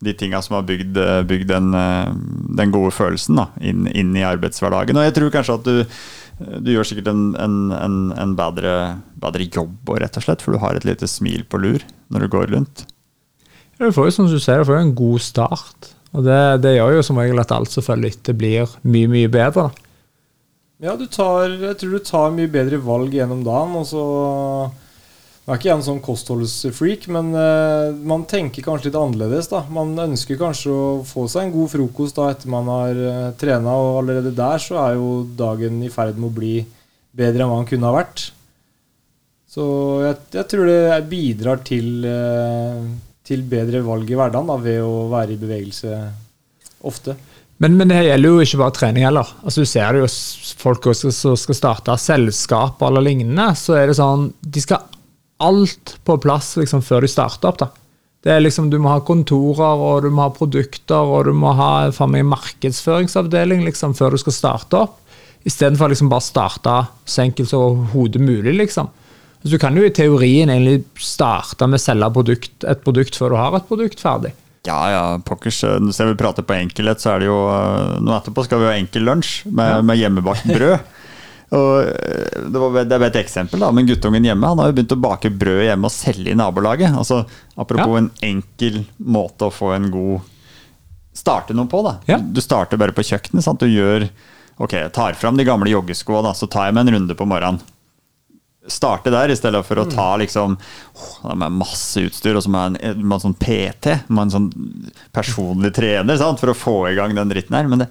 de 0.00 0.14
tinga 0.16 0.40
som 0.42 0.56
har 0.56 0.64
bygd, 0.68 0.96
øh, 0.96 1.20
bygd 1.28 1.50
den, 1.52 1.74
øh, 1.76 2.14
den, 2.56 2.72
gode 2.72 2.94
følelsen 2.96 3.42
da, 3.42 3.46
inn, 3.60 3.84
inn, 3.92 4.14
i 4.16 4.24
arbeidshverdagen. 4.24 4.96
Og 4.96 5.04
jeg 5.04 5.16
tror 5.18 5.34
kanskje 5.34 5.58
at 5.58 5.68
du 5.68 6.00
du 6.40 6.72
gjør 6.72 6.88
sikkert 6.88 7.10
en, 7.12 7.24
en, 7.36 7.56
en, 7.76 7.98
en 8.16 8.32
bedre, 8.38 8.74
bedre, 9.20 9.46
jobb, 9.52 9.92
rett 10.00 10.16
og 10.16 10.24
slett, 10.24 10.44
for 10.44 10.56
du 10.56 10.62
har 10.62 10.78
et 10.78 10.86
lite 10.88 11.08
smil 11.10 11.44
på 11.44 11.60
lur 11.60 11.84
når 12.08 12.24
du 12.24 12.32
går 12.32 12.52
rundt. 12.54 12.86
Ja, 13.76 13.86
du 13.86 13.94
får 13.96 14.08
jo 14.08 14.14
som 14.16 14.28
du 14.30 14.38
sier, 14.40 14.62
du 14.62 14.68
får 14.68 14.78
jo 14.78 14.86
en 14.86 14.96
god 14.96 15.24
start. 15.24 15.92
Og 16.16 16.24
det, 16.26 16.40
det, 16.64 16.74
gjør 16.78 16.96
jo 16.96 17.06
som 17.06 17.20
regel 17.20 17.40
at 17.42 17.52
alt 17.54 17.70
som 17.72 17.84
følger 17.86 18.14
etter, 18.14 18.36
blir 18.36 18.72
mye, 18.82 19.10
mye 19.12 19.30
bedre. 19.32 19.68
Ja, 20.80 20.96
du 20.96 21.04
tar, 21.12 21.52
jeg 21.60 21.76
tror 21.80 21.92
du 21.92 22.04
tar 22.08 22.32
mye 22.34 22.50
bedre 22.50 22.80
valg 22.82 23.14
gjennom 23.14 23.44
dagen. 23.46 23.76
og 23.76 23.86
så 23.86 24.04
nå 25.50 25.56
er 25.56 25.58
ikke 25.64 25.72
en 25.74 25.80
sånn 25.82 25.96
kostholdsfreak, 25.98 27.08
men 27.10 27.32
uh, 27.34 27.90
man 28.06 28.22
tenker 28.30 28.62
kanskje 28.62 28.86
litt 28.86 28.96
annerledes. 29.00 29.48
da. 29.50 29.64
Man 29.74 29.96
ønsker 29.98 30.36
kanskje 30.38 30.70
å 30.70 30.82
få 31.02 31.24
seg 31.26 31.48
en 31.48 31.54
god 31.56 31.72
frokost 31.72 32.20
da 32.20 32.28
etter 32.30 32.52
man 32.52 32.68
har 32.70 32.94
uh, 32.94 33.08
eh, 33.08 33.32
trena, 33.40 33.72
og 33.74 34.04
allerede 34.04 34.30
der 34.30 34.62
så 34.62 34.76
er 34.84 34.94
jo 34.94 35.08
dagen 35.34 35.80
i 35.82 35.90
ferd 35.90 36.20
med 36.20 36.28
å 36.28 36.36
bli 36.36 36.52
bedre 37.18 37.42
enn 37.42 37.50
hva 37.50 37.56
den 37.58 37.66
kunne 37.66 37.90
ha 37.90 37.96
vært. 37.96 38.22
Så 39.50 39.64
jeg, 40.04 40.20
jeg 40.36 40.46
tror 40.52 40.70
det 40.70 41.00
bidrar 41.10 41.66
til, 41.66 42.06
uh, 42.06 42.86
til 43.26 43.42
bedre 43.50 43.82
valg 43.88 44.06
i 44.06 44.20
hverdagen 44.22 44.54
da, 44.54 44.58
ved 44.68 44.78
å 44.86 45.08
være 45.10 45.34
i 45.34 45.40
bevegelse 45.42 45.98
ofte. 46.86 47.16
Men, 47.58 47.74
men, 47.74 47.90
det 47.90 48.04
gjelder 48.06 48.36
jo 48.36 48.46
ikke 48.46 48.62
bare 48.62 48.76
trening 48.78 49.08
heller. 49.08 49.34
Altså, 49.42 49.66
du 49.66 49.74
ser 49.74 49.98
det 49.98 50.06
jo 50.06 50.14
folk 50.62 50.92
som 50.94 51.34
skal 51.34 51.58
starte 51.58 51.98
selskap 51.98 52.86
eller 52.86 53.02
lignende. 53.02 53.50
så 53.58 53.80
er 53.82 53.90
det 53.90 53.98
sånn, 53.98 54.30
De 54.38 54.62
skal 54.62 54.86
alt 55.40 55.96
på 56.04 56.16
plass 56.22 56.54
liksom, 56.60 56.82
før 56.84 57.04
de 57.06 57.10
starter 57.12 57.50
opp. 57.50 57.60
da. 57.62 57.70
Det 58.22 58.32
er 58.34 58.42
liksom, 58.44 58.68
Du 58.70 58.78
må 58.78 58.92
ha 58.92 59.00
kontorer, 59.00 59.80
og 59.80 60.02
du 60.04 60.10
må 60.12 60.26
ha 60.26 60.32
produkter, 60.34 61.00
og 61.00 61.24
du 61.24 61.32
må 61.32 61.54
ha 61.56 61.88
en 61.88 62.32
markedsføringsavdeling 62.34 63.64
liksom, 63.64 63.94
før 63.96 64.16
du 64.16 64.20
skal 64.20 64.36
starte 64.36 64.82
opp. 64.84 64.98
Istedenfor 65.48 65.88
liksom 65.88 66.10
bare 66.12 66.24
starte 66.26 66.74
så 67.08 67.22
enkelt 67.24 67.48
som 67.48 67.86
hodet 67.94 68.20
mulig. 68.20 68.54
liksom. 68.54 68.90
Så 69.42 69.48
Du 69.48 69.58
kan 69.58 69.76
jo 69.76 69.84
i 69.84 69.90
teorien 69.90 70.50
egentlig 70.50 70.84
starte 71.00 71.66
med 71.66 71.80
å 71.80 71.82
selge 71.82 72.12
produkt, 72.12 72.64
et 72.64 72.84
produkt 72.84 73.16
før 73.16 73.30
du 73.30 73.36
har 73.40 73.56
et 73.56 73.68
produkt 73.68 74.00
ferdig. 74.00 74.34
Ja, 74.68 74.80
ja, 74.92 75.04
pokkers. 75.24 75.62
Når 75.80 76.10
vi 76.10 76.18
prate 76.20 76.44
på 76.44 76.52
enkelhet, 76.52 77.00
så 77.00 77.14
er 77.14 77.22
det 77.22 77.30
jo 77.30 77.38
Nå 78.04 78.12
etterpå 78.12 78.44
skal 78.44 78.60
vi 78.60 78.68
ha 78.68 78.74
enkel 78.76 79.06
lunsj 79.08 79.46
med, 79.48 79.86
med 79.88 79.96
hjemmebakt 79.96 80.44
brød. 80.44 80.80
Og 81.50 81.70
eh, 81.82 82.42
det, 82.46 82.58
var, 82.62 82.76
det 82.86 82.96
er 82.96 83.06
et 83.08 83.20
eksempel, 83.24 83.62
da, 83.62 83.70
men 83.74 83.88
guttungen 83.88 84.26
hjemme 84.26 84.52
han 84.52 84.60
har 84.62 84.70
jo 84.70 84.76
begynt 84.78 84.94
å 84.94 85.00
bake 85.02 85.32
brød 85.34 85.64
hjemme 85.66 85.88
og 85.88 85.94
selge 85.94 86.30
i 86.30 86.38
nabolaget. 86.38 86.94
Altså, 86.94 87.24
Apropos 87.58 87.96
ja. 87.96 88.04
en 88.04 88.10
enkel 88.26 88.84
måte 89.02 89.48
å 89.48 89.54
få 89.54 89.74
en 89.76 89.90
god 89.94 90.36
Starte 91.20 91.52
noe 91.52 91.66
på. 91.68 91.80
da. 91.82 91.96
Ja. 92.06 92.20
Du 92.22 92.38
starter 92.40 92.78
bare 92.78 92.94
på 92.96 93.02
kjøkkenet. 93.04 93.42
Sant? 93.44 93.60
Du 93.60 93.68
gjør 93.68 94.06
Ok, 94.60 94.74
jeg 94.76 94.92
tar 94.92 95.16
fram 95.16 95.38
de 95.38 95.44
gamle 95.48 95.72
joggeskoene, 95.72 96.34
så 96.36 96.44
tar 96.50 96.68
jeg 96.68 96.76
meg 96.76 96.84
en 96.84 96.94
runde 96.98 97.14
på 97.16 97.26
morgenen. 97.28 97.62
Starte 98.70 99.08
der, 99.10 99.32
i 99.32 99.36
stedet 99.38 99.62
for 99.64 99.80
å 99.80 99.86
ta 99.88 100.10
mm. 100.12 100.20
liksom 100.20 100.56
oh, 100.60 101.30
med 101.32 101.56
masse 101.62 102.02
utstyr, 102.04 102.36
og 102.36 102.44
så 102.44 102.52
med 102.52 102.76
en, 102.76 103.00
med 103.00 103.16
en 103.16 103.22
sånn 103.22 103.36
PT, 103.40 103.94
med 104.12 104.26
en 104.26 104.34
sånn 104.34 104.50
personlig 105.16 105.72
trener, 105.80 106.20
sant? 106.20 106.42
for 106.42 106.52
å 106.52 106.56
få 106.56 106.76
i 106.90 106.94
gang 106.98 107.16
den 107.16 107.32
dritten 107.32 107.56
her. 107.56 107.70
Men 107.72 107.86
det, 107.86 107.88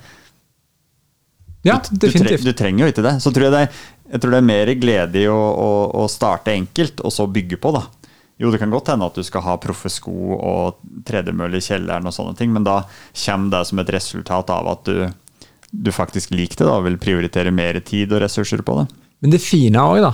ja, 1.68 1.80
definitivt. 1.92 2.44
Du, 2.44 2.52
du, 2.52 2.58
trenger 2.58 2.86
jo 2.86 2.92
ikke 2.94 3.06
det. 3.06 3.16
Så 3.24 3.34
tror 3.36 3.50
jeg, 3.50 3.56
det 3.56 3.64
jeg 4.10 4.22
tror 4.22 4.34
det 4.34 4.42
er 4.42 4.48
mer 4.48 4.72
glede 4.82 5.22
i 5.22 5.30
å, 5.30 5.38
å, 5.38 5.72
å, 6.02 6.08
starte 6.10 6.54
enkelt, 6.56 7.04
og 7.06 7.14
så 7.14 7.28
bygge 7.30 7.60
på. 7.62 7.74
da. 7.76 7.84
Jo, 8.42 8.50
det 8.50 8.62
kan 8.62 8.72
godt 8.74 8.90
hende 8.94 9.10
at 9.10 9.18
du 9.20 9.26
skal 9.26 9.44
ha 9.46 9.58
proffe 9.62 9.92
sko 9.94 10.38
og 10.38 10.80
tredemølle 11.06 11.60
i 11.60 11.66
kjelleren, 11.66 12.08
og 12.10 12.16
sånne 12.16 12.34
ting, 12.40 12.54
men 12.56 12.66
da 12.66 12.82
kommer 13.26 13.54
det 13.54 13.64
som 13.70 13.84
et 13.84 13.92
resultat 13.94 14.54
av 14.56 14.72
at 14.72 14.90
du, 14.90 15.46
du 15.70 15.92
faktisk 15.94 16.34
liker 16.34 16.64
det 16.64 16.70
da, 16.72 16.80
og 16.80 16.88
vil 16.88 16.98
prioritere 17.02 17.54
mer 17.54 17.78
tid 17.86 18.16
og 18.16 18.24
ressurser 18.26 18.66
på 18.66 18.80
det. 18.82 18.88
Men 19.22 19.36
det 19.36 19.44
fine 19.44 19.84
òg, 19.84 20.02
da. 20.08 20.14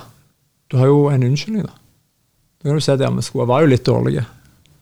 Du 0.71 0.79
har 0.81 0.91
jo 0.91 1.05
en 1.13 1.23
unnskyldning, 1.29 1.69
da. 1.69 1.77
Da 2.59 2.71
kan 2.71 2.81
du 2.81 2.83
se 2.83 2.97
at 2.97 3.05
med 3.13 3.23
skoene 3.23 3.47
var 3.47 3.63
jo 3.63 3.71
litt 3.71 3.85
dårlige. 3.85 4.25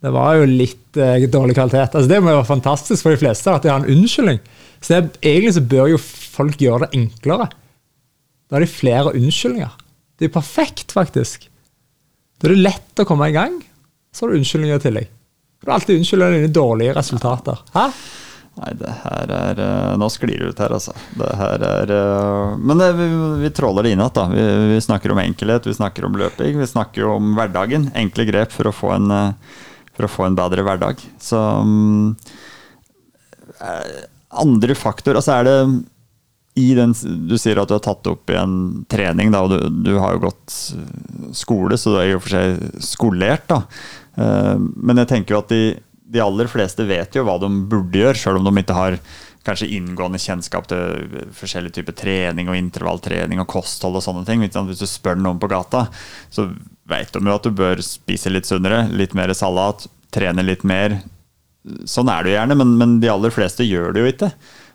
Det 0.03 0.12
var 0.12 0.36
jo 0.36 0.48
litt 0.50 1.00
eh, 1.00 1.25
dårlig 1.31 1.55
kvalitet. 1.55 1.93
Altså, 1.95 2.10
det 2.12 2.19
må 2.19 2.33
jo 2.33 2.41
være 2.41 2.50
fantastisk 2.50 3.05
for 3.05 3.15
de 3.15 3.22
fleste 3.22 3.53
at 3.53 3.63
de 3.63 3.72
har 3.72 3.81
en 3.81 3.93
unnskyldning. 3.95 4.41
Så 4.83 4.98
det, 4.98 5.22
Egentlig 5.24 5.55
så 5.55 5.63
bør 5.74 5.93
jo 5.93 6.01
folk 6.03 6.60
gjøre 6.60 6.86
det 6.86 7.00
enklere. 7.00 7.48
Da 8.50 8.57
har 8.57 8.65
de 8.65 8.69
flere 8.69 9.15
unnskyldninger. 9.15 9.72
Det 10.19 10.27
er 10.27 10.36
perfekt, 10.36 10.91
faktisk. 10.95 11.48
Da 12.39 12.50
er 12.50 12.55
det 12.55 12.65
lett 12.65 13.00
å 13.00 13.07
komme 13.07 13.31
i 13.31 13.36
gang. 13.36 13.62
Så 14.13 14.25
har 14.25 14.33
du 14.33 14.41
unnskyldninger 14.41 14.81
i 14.81 14.83
tillegg. 14.83 15.07
Du 15.63 15.69
har 15.69 15.77
alltid 15.77 16.01
unnskylder 16.01 16.36
dine 16.36 16.51
dårlige 16.51 16.93
resultater. 16.98 17.63
Hæ? 17.72 17.88
Nei, 18.53 18.72
det 18.77 18.91
her 19.01 19.31
er 19.33 19.60
eh, 19.63 19.93
Nå 19.98 20.10
sklir 20.13 20.43
det 20.43 20.51
ut 20.51 20.60
her, 20.62 20.74
altså. 20.75 20.93
Det 21.17 21.29
her 21.39 21.63
er 21.65 21.93
eh, 21.95 22.57
Men 22.60 22.81
det, 22.83 22.89
vi, 23.00 23.07
vi 23.41 23.51
tråler 23.55 23.88
det 23.88 23.93
inn 23.93 24.03
igjen, 24.03 24.13
da. 24.13 24.25
Vi, 24.29 24.43
vi, 24.74 24.81
snakker 24.83 25.13
om 25.13 25.22
enkelhet, 25.24 25.69
vi 25.69 25.77
snakker 25.77 26.05
om 26.05 26.19
løping, 26.19 26.60
vi 26.60 26.67
snakker 26.69 27.07
om 27.15 27.31
hverdagen. 27.38 27.88
Enkle 27.98 28.27
grep 28.29 28.53
for 28.53 28.69
å 28.69 28.75
få 28.75 28.91
en, 28.98 29.07
eh, 29.15 29.55
for 29.93 30.07
å 30.07 30.12
få 30.12 30.27
en 30.27 30.38
bedre 30.38 30.65
hverdag. 30.65 31.01
Så 31.21 31.38
um, 31.38 32.13
Andre 34.33 34.75
faktor 34.75 35.15
Altså 35.19 35.35
er 35.35 35.45
det 35.45 35.57
den, 36.77 36.95
Du 37.29 37.35
sier 37.38 37.62
at 37.62 37.69
du 37.69 37.75
har 37.75 37.83
tatt 37.85 38.07
opp 38.09 38.29
i 38.33 38.38
en 38.38 38.83
trening, 38.89 39.31
da, 39.33 39.43
og 39.45 39.53
du, 39.53 39.83
du 39.85 39.93
har 40.01 40.15
jo 40.15 40.25
gått 40.27 40.57
skole, 41.38 41.77
så 41.77 41.93
du 41.93 42.00
er 42.01 42.12
i 42.12 42.17
og 42.17 42.23
for 42.25 42.35
seg 42.35 42.83
skolert. 42.83 43.47
da. 43.50 43.63
Men 44.75 45.01
jeg 45.01 45.09
tenker 45.09 45.33
jo 45.33 45.41
at 45.41 45.53
de 45.53 45.63
de 46.13 46.21
aller 46.21 46.50
fleste 46.50 46.85
vet 46.85 47.15
jo 47.17 47.25
hva 47.25 47.39
de 47.41 47.50
burde 47.69 47.97
gjøre, 47.97 48.17
sjøl 48.19 48.38
om 48.38 48.45
de 48.45 48.62
ikke 48.62 48.77
har 48.77 48.97
kanskje 49.43 49.71
inngående 49.75 50.21
kjennskap 50.21 50.69
til 50.69 51.23
forskjellige 51.35 51.79
typer 51.79 51.95
trening 52.00 52.51
og 52.51 52.59
intervalltrening 52.59 53.41
og 53.41 53.50
kosthold 53.51 53.97
og 54.00 54.05
sånne 54.05 54.23
ting. 54.27 54.43
Hvis 54.45 54.83
du 54.83 54.88
spør 54.88 55.17
noen 55.19 55.41
på 55.41 55.50
gata, 55.51 55.88
så 56.31 56.47
vet 56.93 57.13
de 57.13 57.21
jo 57.21 57.35
at 57.35 57.45
du 57.45 57.51
bør 57.57 57.81
spise 57.83 58.31
litt 58.31 58.50
sunnere, 58.50 58.85
litt 58.93 59.15
mer 59.17 59.33
salat, 59.38 59.88
trene 60.13 60.45
litt 60.45 60.65
mer. 60.67 61.00
Sånn 61.89 62.12
er 62.12 62.23
det 62.23 62.33
jo 62.33 62.39
gjerne, 62.39 62.59
men, 62.59 62.75
men, 62.79 62.97
de 63.03 63.12
aller 63.12 63.33
fleste 63.33 63.67
gjør 63.67 63.95
det 63.95 64.03
jo 64.03 64.12
ikke. 64.13 64.33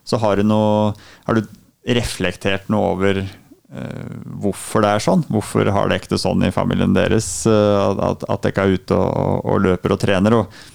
Så 0.09 0.21
har 0.23 0.41
du, 0.41 0.47
noe, 0.49 0.95
har 1.27 1.37
du 1.37 1.45
reflektert 1.89 2.67
noe 2.73 2.95
over 2.95 3.21
uh, 3.23 4.17
hvorfor 4.43 4.85
det 4.85 4.95
er 4.97 5.05
sånn? 5.05 5.27
Hvorfor 5.29 5.69
har 5.73 5.89
det 5.89 6.01
ikke 6.01 6.15
det 6.17 6.23
sånn 6.25 6.47
i 6.49 6.55
familien 6.55 6.97
deres 6.97 7.29
uh, 7.49 7.93
at, 8.11 8.25
at 8.25 8.49
dere 8.49 8.65
er 8.65 8.81
ute 8.81 8.99
og, 8.99 9.47
og 9.49 9.63
løper 9.69 9.95
og 9.95 10.03
trener? 10.03 10.37
og 10.43 10.75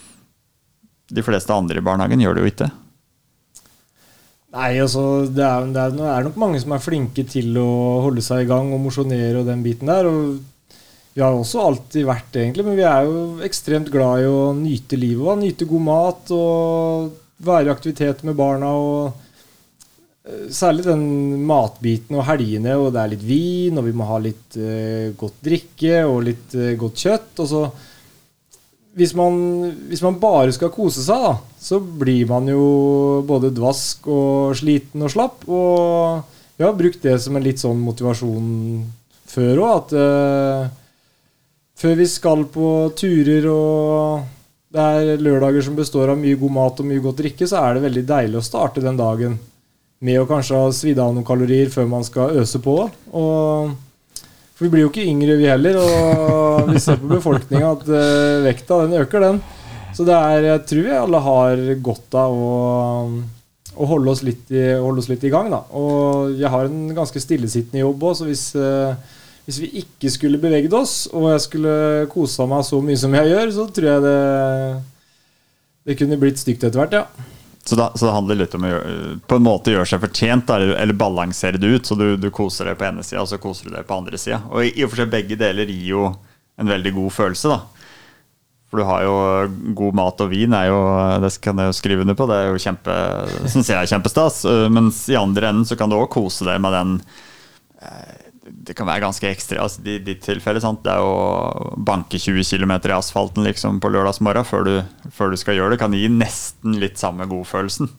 de 1.13 1.23
fleste 1.25 1.53
andre 1.53 1.81
i 1.81 1.85
barnehagen 1.85 2.23
gjør 2.23 2.37
det 2.37 2.43
jo 2.43 2.53
ikke. 2.53 2.69
Nei, 4.53 4.69
altså 4.77 5.03
det 5.33 5.43
er, 5.43 5.69
det 5.73 5.83
er, 5.89 6.25
nok 6.27 6.35
mange 6.37 6.59
som 6.61 6.75
er 6.75 6.83
flinke 6.83 7.25
til 7.25 7.55
å 7.57 7.69
holde 8.05 8.21
seg 8.21 8.43
i 8.43 8.49
gang 8.49 8.69
og 8.73 8.83
mosjonere 8.83 9.41
og 9.41 9.47
den 9.49 9.63
biten 9.65 9.89
der. 9.89 10.09
og 10.09 10.41
Vi 11.13 11.21
har 11.21 11.35
også 11.37 11.61
alltid 11.61 12.07
vært 12.09 12.31
det, 12.33 12.41
egentlig, 12.47 12.65
men 12.65 12.77
vi 12.79 12.85
er 12.89 13.05
jo 13.05 13.43
ekstremt 13.45 13.91
glad 13.93 14.23
i 14.23 14.29
å 14.29 14.47
nyte 14.57 14.97
livet. 14.97 15.27
Og 15.29 15.43
nyte 15.43 15.69
god 15.69 15.85
mat 15.85 16.33
og 16.33 17.11
være 17.45 17.69
i 17.69 17.73
aktivitet 17.73 18.23
med 18.25 18.37
barna. 18.39 18.71
og 18.73 20.25
eh, 20.25 20.49
Særlig 20.49 20.87
den 20.87 21.05
matbiten 21.45 22.17
og 22.17 22.25
helgene, 22.31 22.79
og 22.81 22.91
det 22.95 23.03
er 23.03 23.13
litt 23.13 23.27
vin, 23.29 23.77
og 23.77 23.85
vi 23.85 23.95
må 23.97 24.09
ha 24.09 24.19
litt 24.23 24.57
uh, 24.57 25.13
godt 25.19 25.41
drikke 25.45 26.01
og 26.09 26.23
litt 26.31 26.57
uh, 26.57 26.73
godt 26.81 27.05
kjøtt. 27.05 27.43
og 27.45 27.51
så 27.53 27.65
hvis 28.93 29.15
man, 29.17 29.37
hvis 29.89 30.03
man, 30.05 30.19
bare 30.21 30.53
skal 30.53 30.69
kose 30.73 31.01
seg, 31.01 31.17
da, 31.17 31.37
så 31.57 31.79
blir 31.81 32.27
man 32.29 32.45
jo 32.49 32.65
både 33.25 33.49
dvask 33.53 34.05
og 34.05 34.53
sliten 34.57 35.01
og 35.01 35.09
slapp. 35.13 35.45
Og 35.49 36.21
vi 36.57 36.65
har 36.65 36.77
brukt 36.77 37.01
det 37.05 37.17
som 37.21 37.37
en 37.37 37.45
litt 37.45 37.61
sånn 37.61 37.81
motivasjon 37.81 38.51
før 39.33 39.63
òg, 39.63 39.71
at 39.73 39.95
uh, 39.97 40.82
før 41.79 41.97
vi 41.99 42.07
skal 42.09 42.45
på 42.53 42.67
turer 42.97 43.47
og 43.51 44.29
det 44.73 44.83
er 44.83 45.21
lørdager 45.21 45.61
som 45.65 45.77
består 45.77 46.09
av 46.09 46.17
mye 46.17 46.37
god 46.39 46.53
mat 46.55 46.79
og 46.81 46.87
mye 46.89 47.01
godt 47.03 47.19
drikke, 47.21 47.47
så 47.49 47.61
er 47.61 47.75
det 47.75 47.85
veldig 47.85 48.05
deilig 48.09 48.39
å 48.39 48.45
starte 48.45 48.81
den 48.81 48.97
dagen 48.97 49.35
med 50.03 50.19
å 50.19 50.27
kanskje 50.27 50.59
ha 50.59 50.71
svidd 50.75 50.99
av 50.99 51.13
noen 51.13 51.27
kalorier 51.27 51.69
før 51.71 51.85
man 51.91 52.05
skal 52.07 52.39
øse 52.41 52.59
på. 52.63 52.75
Og 53.13 53.75
for 54.53 54.65
vi 54.65 54.71
blir 54.73 54.85
jo 54.85 54.89
ikke 54.91 55.05
yngre, 55.07 55.37
vi 55.39 55.49
heller. 55.49 55.77
Og 55.81 56.71
vi 56.73 56.81
ser 56.81 56.99
på 57.01 57.11
befolkninga 57.11 57.69
at 57.73 57.85
uh, 57.89 58.43
vekta 58.45 58.81
den 58.83 58.97
øker, 59.01 59.23
den. 59.27 59.39
Så 59.93 60.05
det 60.07 60.17
er, 60.17 60.49
jeg 60.49 60.65
tror 60.69 60.85
vi 60.87 60.97
alle 60.97 61.21
har 61.27 61.63
godt 61.85 62.17
av 62.17 62.33
å, 62.33 62.53
å 63.77 63.89
holde, 63.89 64.13
oss 64.13 64.23
i, 64.25 64.63
holde 64.81 65.03
oss 65.03 65.09
litt 65.11 65.25
i 65.25 65.31
gang. 65.33 65.49
Da. 65.53 65.63
Og 65.77 66.33
jeg 66.39 66.49
har 66.53 66.69
en 66.69 66.93
ganske 66.97 67.21
stillesittende 67.21 67.83
jobb 67.85 68.07
òg, 68.09 68.17
så 68.17 68.29
hvis, 68.29 68.47
uh, 68.57 68.97
hvis, 69.45 69.59
vi 69.59 69.69
ikke 69.83 70.11
skulle 70.13 70.41
beveget 70.41 70.73
oss, 70.77 71.05
og 71.11 71.29
jeg 71.33 71.45
skulle 71.47 71.75
kosa 72.11 72.47
meg 72.49 72.65
så 72.67 72.79
mye 72.83 72.99
som 72.99 73.15
jeg 73.17 73.31
gjør, 73.33 73.53
så 73.55 73.67
tror 73.75 73.89
jeg 73.89 74.03
det, 74.05 74.17
det 75.89 75.97
kunne 75.99 76.19
blitt 76.21 76.41
stygt 76.41 76.63
etter 76.63 76.83
hvert, 76.83 76.99
ja. 77.01 77.31
Så, 77.63 77.77
da, 77.79 77.91
så, 77.95 78.05
det 78.05 78.15
handler 78.17 78.39
litt 78.41 78.55
om 78.57 78.65
å 78.67 78.69
gjøre, 78.73 78.95
på 79.27 79.37
en 79.39 79.45
måte 79.45 79.71
gjøre 79.71 79.87
seg 79.87 80.01
fortjent, 80.03 80.49
eller, 80.51 80.73
eller 80.81 80.97
balansere 80.99 81.59
det 81.59 81.69
ut. 81.71 81.87
Så 81.87 81.95
du, 81.95 82.17
du 82.19 82.27
koser 82.35 82.67
deg 82.67 82.79
på 82.79 82.89
ene 82.89 83.05
sida, 83.07 83.21
og 83.23 83.29
så 83.31 83.39
koser 83.39 83.69
du 83.69 83.77
deg 83.77 83.87
på 83.87 83.95
andre 83.95 84.19
sida. 84.19 84.41
Og 84.51 84.67
i, 84.67 84.73
og 84.83 84.91
for 84.91 84.99
seg 84.99 85.13
begge 85.13 85.37
deler 85.39 85.71
gir 85.71 85.93
jo 85.93 86.09
en 86.59 86.73
veldig 86.73 86.91
god 86.97 87.15
følelse, 87.15 87.53
da. 87.53 87.61
For 88.73 88.81
du 88.81 88.87
har 88.89 89.05
jo 89.05 89.15
god 89.77 89.95
mat 89.95 90.21
og 90.25 90.31
vin, 90.33 90.55
er 90.57 90.71
jo, 90.71 90.81
det 91.23 91.29
kan 91.45 91.59
jeg 91.61 91.69
jo 91.69 91.77
skrive 91.77 92.03
under 92.03 92.17
på. 92.17 92.27
Det 92.27 92.39
er 92.41 92.47
jo 92.49 92.61
kjempe, 92.65 92.97
syns 93.53 93.69
jeg 93.69 93.77
er 93.77 93.91
kjempestas. 93.91 94.41
Mens 94.73 95.03
i 95.13 95.19
andre 95.19 95.51
enden 95.53 95.67
så 95.69 95.77
kan 95.79 95.91
du 95.91 95.99
òg 95.99 96.09
kose 96.11 96.47
deg 96.47 96.57
med 96.63 96.73
den 96.73 96.95
eh, 97.85 98.22
det 98.63 98.75
kan 98.77 98.87
være 98.87 99.03
ganske 99.03 99.27
ekstra. 99.27 99.63
Altså, 99.63 99.81
I 99.87 99.97
ditt 100.03 100.21
tilfelle 100.25 100.61
sant? 100.63 100.83
det 100.85 100.93
er 100.93 101.03
å 101.03 101.73
banke 101.77 102.19
20 102.21 102.45
km 102.45 102.75
i 102.77 102.95
asfalten 102.95 103.47
liksom, 103.47 103.81
på 103.83 103.91
lørdagsmorgen 103.91 104.47
før 104.47 104.67
du, 104.67 104.75
før 105.11 105.33
du 105.33 105.39
skal 105.39 105.57
gjøre 105.57 105.75
det, 105.75 105.81
kan 105.81 105.95
gi 105.97 106.05
nesten 106.11 106.77
litt 106.81 107.01
samme 107.01 107.27
godfølelsen. 107.29 107.91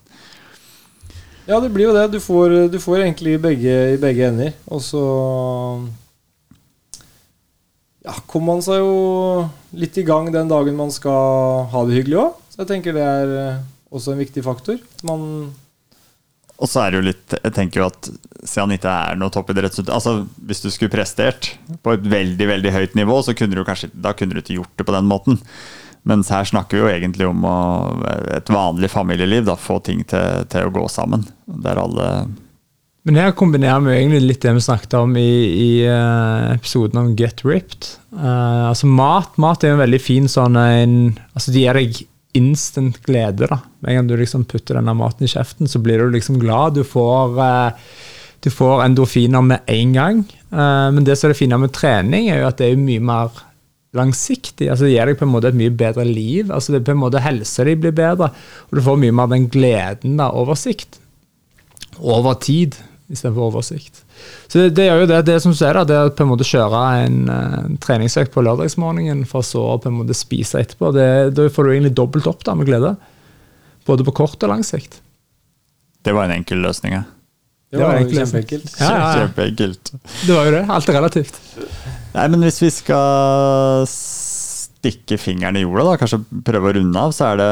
Ja, 1.45 1.59
det 1.61 1.69
blir 1.75 1.91
jo 1.91 1.93
det. 1.93 2.07
Du 2.15 2.17
får, 2.23 2.55
du 2.73 2.79
får 2.81 3.03
egentlig 3.03 3.37
begge, 3.43 3.75
i 3.93 4.01
begge 4.01 4.31
ender. 4.31 4.55
Og 4.73 4.81
så 4.81 5.03
ja, 8.05 8.15
kommer 8.25 8.55
man 8.55 8.65
seg 8.65 8.81
jo 8.81 8.95
litt 9.77 9.97
i 10.01 10.05
gang 10.07 10.31
den 10.33 10.49
dagen 10.49 10.77
man 10.77 10.93
skal 10.93 11.67
ha 11.69 11.85
det 11.85 11.99
hyggelig 11.99 12.23
òg. 12.23 12.41
Så 12.49 12.63
jeg 12.63 12.71
tenker 12.71 12.97
det 12.97 13.05
er 13.05 13.35
også 13.93 14.15
en 14.15 14.23
viktig 14.23 14.41
faktor. 14.45 14.81
Man 15.05 15.53
og 16.55 16.69
så 16.71 16.85
er 16.85 16.91
det 16.93 16.99
jo 16.99 17.05
litt 17.09 17.33
Jeg 17.35 17.53
tenker 17.55 17.81
jo 17.81 17.87
at 17.89 18.07
siden 18.47 18.61
han 18.69 18.75
ikke 18.77 18.91
er 19.09 19.17
noe 19.19 19.33
toppidrettsutøver 19.33 19.95
altså 19.97 20.13
Hvis 20.47 20.63
du 20.63 20.69
skulle 20.71 20.93
prestert 20.93 21.49
på 21.83 21.95
et 21.95 22.05
veldig 22.11 22.47
veldig 22.51 22.71
høyt 22.75 22.95
nivå, 22.95 23.17
så 23.25 23.35
kunne 23.35 23.57
du 23.57 23.65
kanskje 23.67 23.91
da 23.91 24.13
kunne 24.15 24.37
du 24.37 24.43
ikke 24.43 24.59
gjort 24.59 24.79
det 24.79 24.85
på 24.87 24.95
den 24.95 25.09
måten. 25.09 25.41
Mens 26.05 26.29
her 26.29 26.45
snakker 26.45 26.77
vi 26.77 26.83
jo 26.83 26.89
egentlig 26.91 27.27
om 27.27 27.45
å, 27.49 27.57
et 28.35 28.49
vanlig 28.53 28.91
familieliv. 28.93 29.47
da, 29.47 29.57
Få 29.57 29.79
ting 29.83 30.03
til, 30.05 30.45
til 30.51 30.67
å 30.67 30.73
gå 30.73 30.85
sammen. 30.91 31.25
Der 31.49 31.81
alle 31.81 32.09
men 33.05 33.19
her 33.21 33.35
kombinerer 33.37 33.83
vi 33.85 33.91
jo 33.91 33.99
egentlig 33.99 34.19
litt 34.23 34.41
det 34.41 34.55
vi 34.57 34.61
snakket 34.65 34.95
om 34.97 35.11
i, 35.21 35.29
i 35.61 35.69
uh, 35.85 36.55
episoden 36.55 36.97
om 37.03 37.11
Get 37.17 37.43
Ripped. 37.45 37.91
Uh, 38.09 38.71
altså 38.71 38.89
Mat 38.89 39.37
mat 39.37 39.61
er 39.61 39.73
jo 39.73 39.77
en 39.77 39.83
veldig 39.83 39.99
fin 40.01 40.29
sånn 40.31 40.57
en, 40.57 40.95
altså 41.37 41.53
De 41.53 41.61
gir 41.61 41.77
deg 41.77 41.99
instant 42.35 42.99
glede. 43.05 43.47
da. 43.47 43.59
Med 43.79 43.91
en 43.91 43.95
gang 44.01 44.11
du 44.11 44.17
liksom 44.19 44.45
putter 44.45 44.79
denne 44.79 44.93
maten 44.97 45.25
i 45.25 45.31
kjeften, 45.31 45.69
så 45.71 45.79
blir 45.79 45.99
du 45.99 46.11
liksom 46.13 46.39
glad. 46.39 46.75
Du 46.75 46.83
får, 46.83 47.39
eh, 47.41 47.71
du 48.43 48.49
får 48.51 48.83
endorfiner 48.85 49.41
med 49.41 49.59
en 49.67 49.93
gang. 49.93 50.23
Eh, 50.51 50.91
men 50.91 51.03
det 51.03 51.17
som 51.17 51.29
er 51.29 51.33
det 51.33 51.39
fine 51.39 51.59
med 51.59 51.73
trening, 51.73 52.29
er 52.29 52.41
jo 52.41 52.47
at 52.47 52.57
det 52.57 52.71
er 52.71 52.81
mye 52.81 52.99
mer 52.99 53.31
langsiktig. 53.95 54.69
altså 54.69 54.85
Det 54.85 54.91
gir 54.91 55.05
deg 55.05 55.19
på 55.19 55.25
en 55.25 55.33
måte 55.33 55.47
et 55.47 55.55
mye 55.55 55.71
bedre 55.71 56.05
liv. 56.05 56.51
altså 56.51 56.71
det 56.71 56.81
er 56.81 56.85
på 56.91 56.95
en 56.95 57.03
måte 57.03 57.23
Helsa 57.23 57.63
di 57.63 57.75
blir 57.75 57.95
bedre, 57.95 58.31
og 58.69 58.75
du 58.75 58.81
får 58.81 58.99
mye 58.99 59.15
mer 59.15 59.27
den 59.27 59.47
gleden 59.49 60.19
av 60.19 60.35
oversikt 60.35 60.99
over 61.99 62.33
tid 62.33 62.75
istedenfor 63.11 63.49
oversikt. 63.51 64.01
Så 64.47 64.59
det, 64.59 64.69
det, 64.77 64.87
gjør 64.87 65.03
jo 65.03 65.09
det, 65.11 65.21
det 65.27 65.37
som 65.43 65.53
du 65.53 65.59
da, 65.61 65.83
det 65.85 65.97
er 65.97 66.09
å 66.09 66.13
på 66.15 66.25
en 66.25 66.31
måte 66.31 66.47
kjøre 66.47 66.83
en 67.05 67.17
uh, 67.29 67.57
treningsøkt 67.83 68.33
på 68.33 68.43
lørdagsmorgenen 68.45 69.25
for 69.29 69.45
så 69.45 69.63
å 69.75 69.79
på 69.81 69.91
en 69.91 69.99
måte 69.99 70.17
spise 70.17 70.63
etterpå. 70.63 70.93
Det, 70.95 71.09
da 71.37 71.49
får 71.51 71.67
du 71.67 71.73
egentlig 71.75 71.95
dobbelt 71.97 72.29
opp 72.31 72.45
da 72.47 72.55
med 72.57 72.69
glede. 72.69 72.95
Både 73.85 74.07
på 74.07 74.15
kort 74.23 74.41
og 74.41 74.51
lang 74.51 74.65
sikt. 74.65 75.01
Det 76.05 76.13
var 76.13 76.29
en 76.29 76.39
enkel 76.39 76.61
løsning, 76.65 76.97
ja. 76.97 77.03
Det 77.73 77.81
var, 77.81 77.97
det 77.97 78.05
var 78.05 78.23
kjempeenkelt. 78.23 78.73
Ja, 78.79 78.89
ja, 78.89 78.97
ja. 78.97 79.21
Kjempeenkelt. 79.23 79.93
Det 80.25 80.33
var 80.33 80.47
jo 80.47 80.53
det. 80.53 80.65
Alt 80.71 80.89
er 80.89 80.97
relativt. 80.99 81.39
Nei, 82.15 82.27
men 82.31 82.45
hvis 82.45 82.61
vi 82.61 82.69
skal 82.71 83.87
stikke 83.89 85.17
fingeren 85.19 85.57
i 85.59 85.65
jorda, 85.65 85.89
da, 85.89 85.95
kanskje 85.99 86.21
prøve 86.45 86.71
å 86.71 86.75
runde 86.77 87.05
av, 87.07 87.13
så 87.15 87.31
er 87.31 87.41
det 87.41 87.49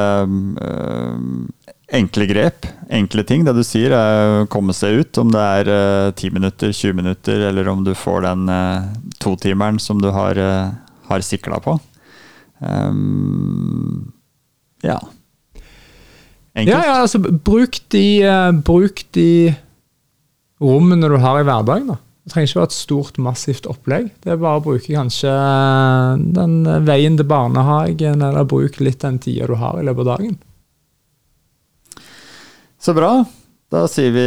øh, 0.67 1.72
enkle 1.93 2.25
grep, 2.25 2.67
enkle 2.89 3.23
ting. 3.27 3.45
Det 3.45 3.53
du 3.55 3.63
sier, 3.65 3.93
er 3.93 4.43
å 4.43 4.49
komme 4.51 4.75
seg 4.75 5.01
ut. 5.01 5.21
Om 5.21 5.33
det 5.33 5.47
er 5.59 5.71
uh, 6.13 6.27
minutter, 6.33 6.73
20 6.73 6.97
minutter, 6.99 7.47
eller 7.49 7.69
om 7.71 7.83
du 7.85 7.93
får 7.97 8.25
den 8.27 8.47
uh, 8.49 8.93
totimeren 9.23 9.79
som 9.81 10.01
du 10.01 10.09
har, 10.13 10.39
uh, 10.39 10.73
har 11.09 11.25
sikla 11.25 11.61
på. 11.63 11.77
Um, 12.59 14.13
ja. 14.83 14.99
Enkelt. 16.53 16.71
Ja, 16.71 16.81
ja, 16.85 16.95
altså 17.01 17.21
bruk 17.21 17.79
de, 17.93 18.05
uh, 18.25 18.49
bruk 18.65 19.05
de 19.17 19.53
rommene 20.63 21.09
du 21.11 21.19
har 21.21 21.41
i 21.41 21.45
hverdagen, 21.47 21.93
da. 21.93 21.99
Det 22.23 22.31
trenger 22.31 22.47
ikke 22.47 22.59
være 22.61 22.69
et 22.69 22.77
stort, 22.77 23.17
massivt 23.19 23.65
opplegg. 23.67 24.05
Det 24.23 24.31
er 24.31 24.37
bare 24.39 24.61
å 24.61 24.63
bruke 24.63 24.87
kanskje 24.87 25.31
den 26.37 26.53
veien 26.87 27.17
til 27.19 27.27
barnehagen, 27.27 28.23
eller 28.23 28.47
bruke 28.47 28.79
litt 28.85 29.01
den 29.03 29.17
tida 29.19 29.49
du 29.49 29.57
har 29.59 29.75
i 29.75 29.83
løpet 29.83 30.05
av 30.05 30.11
dagen. 30.13 30.37
Så 32.83 32.91
bra. 32.95 33.11
Da 33.71 33.85
sier 33.87 34.11
vi 34.13 34.23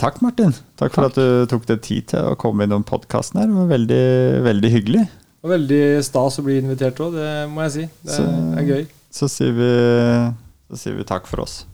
takk, 0.00 0.22
Martin. 0.24 0.54
Takk 0.80 0.94
for 0.94 1.04
takk. 1.04 1.12
at 1.12 1.18
du 1.20 1.50
tok 1.52 1.66
deg 1.68 1.82
tid 1.84 2.06
til 2.10 2.30
å 2.32 2.36
komme 2.40 2.64
innom 2.64 2.82
podkasten 2.86 3.42
her. 3.42 3.50
Det 3.50 3.58
var 3.58 3.68
veldig, 3.74 4.04
veldig 4.46 4.70
hyggelig. 4.72 5.02
Og 5.44 5.52
veldig 5.52 5.82
stas 6.04 6.38
å 6.40 6.44
bli 6.46 6.56
invitert 6.62 6.98
òg, 7.04 7.12
det 7.18 7.28
må 7.52 7.62
jeg 7.66 7.72
si. 7.76 7.84
Det 8.04 8.16
Så- 8.16 8.56
er 8.56 8.64
gøy. 8.70 8.86
Så 9.12 9.28
sier 9.28 9.52
vi, 9.52 9.70
så 10.70 10.78
sier 10.80 10.96
vi 10.96 11.04
takk 11.04 11.26
for 11.28 11.42
oss. 11.44 11.66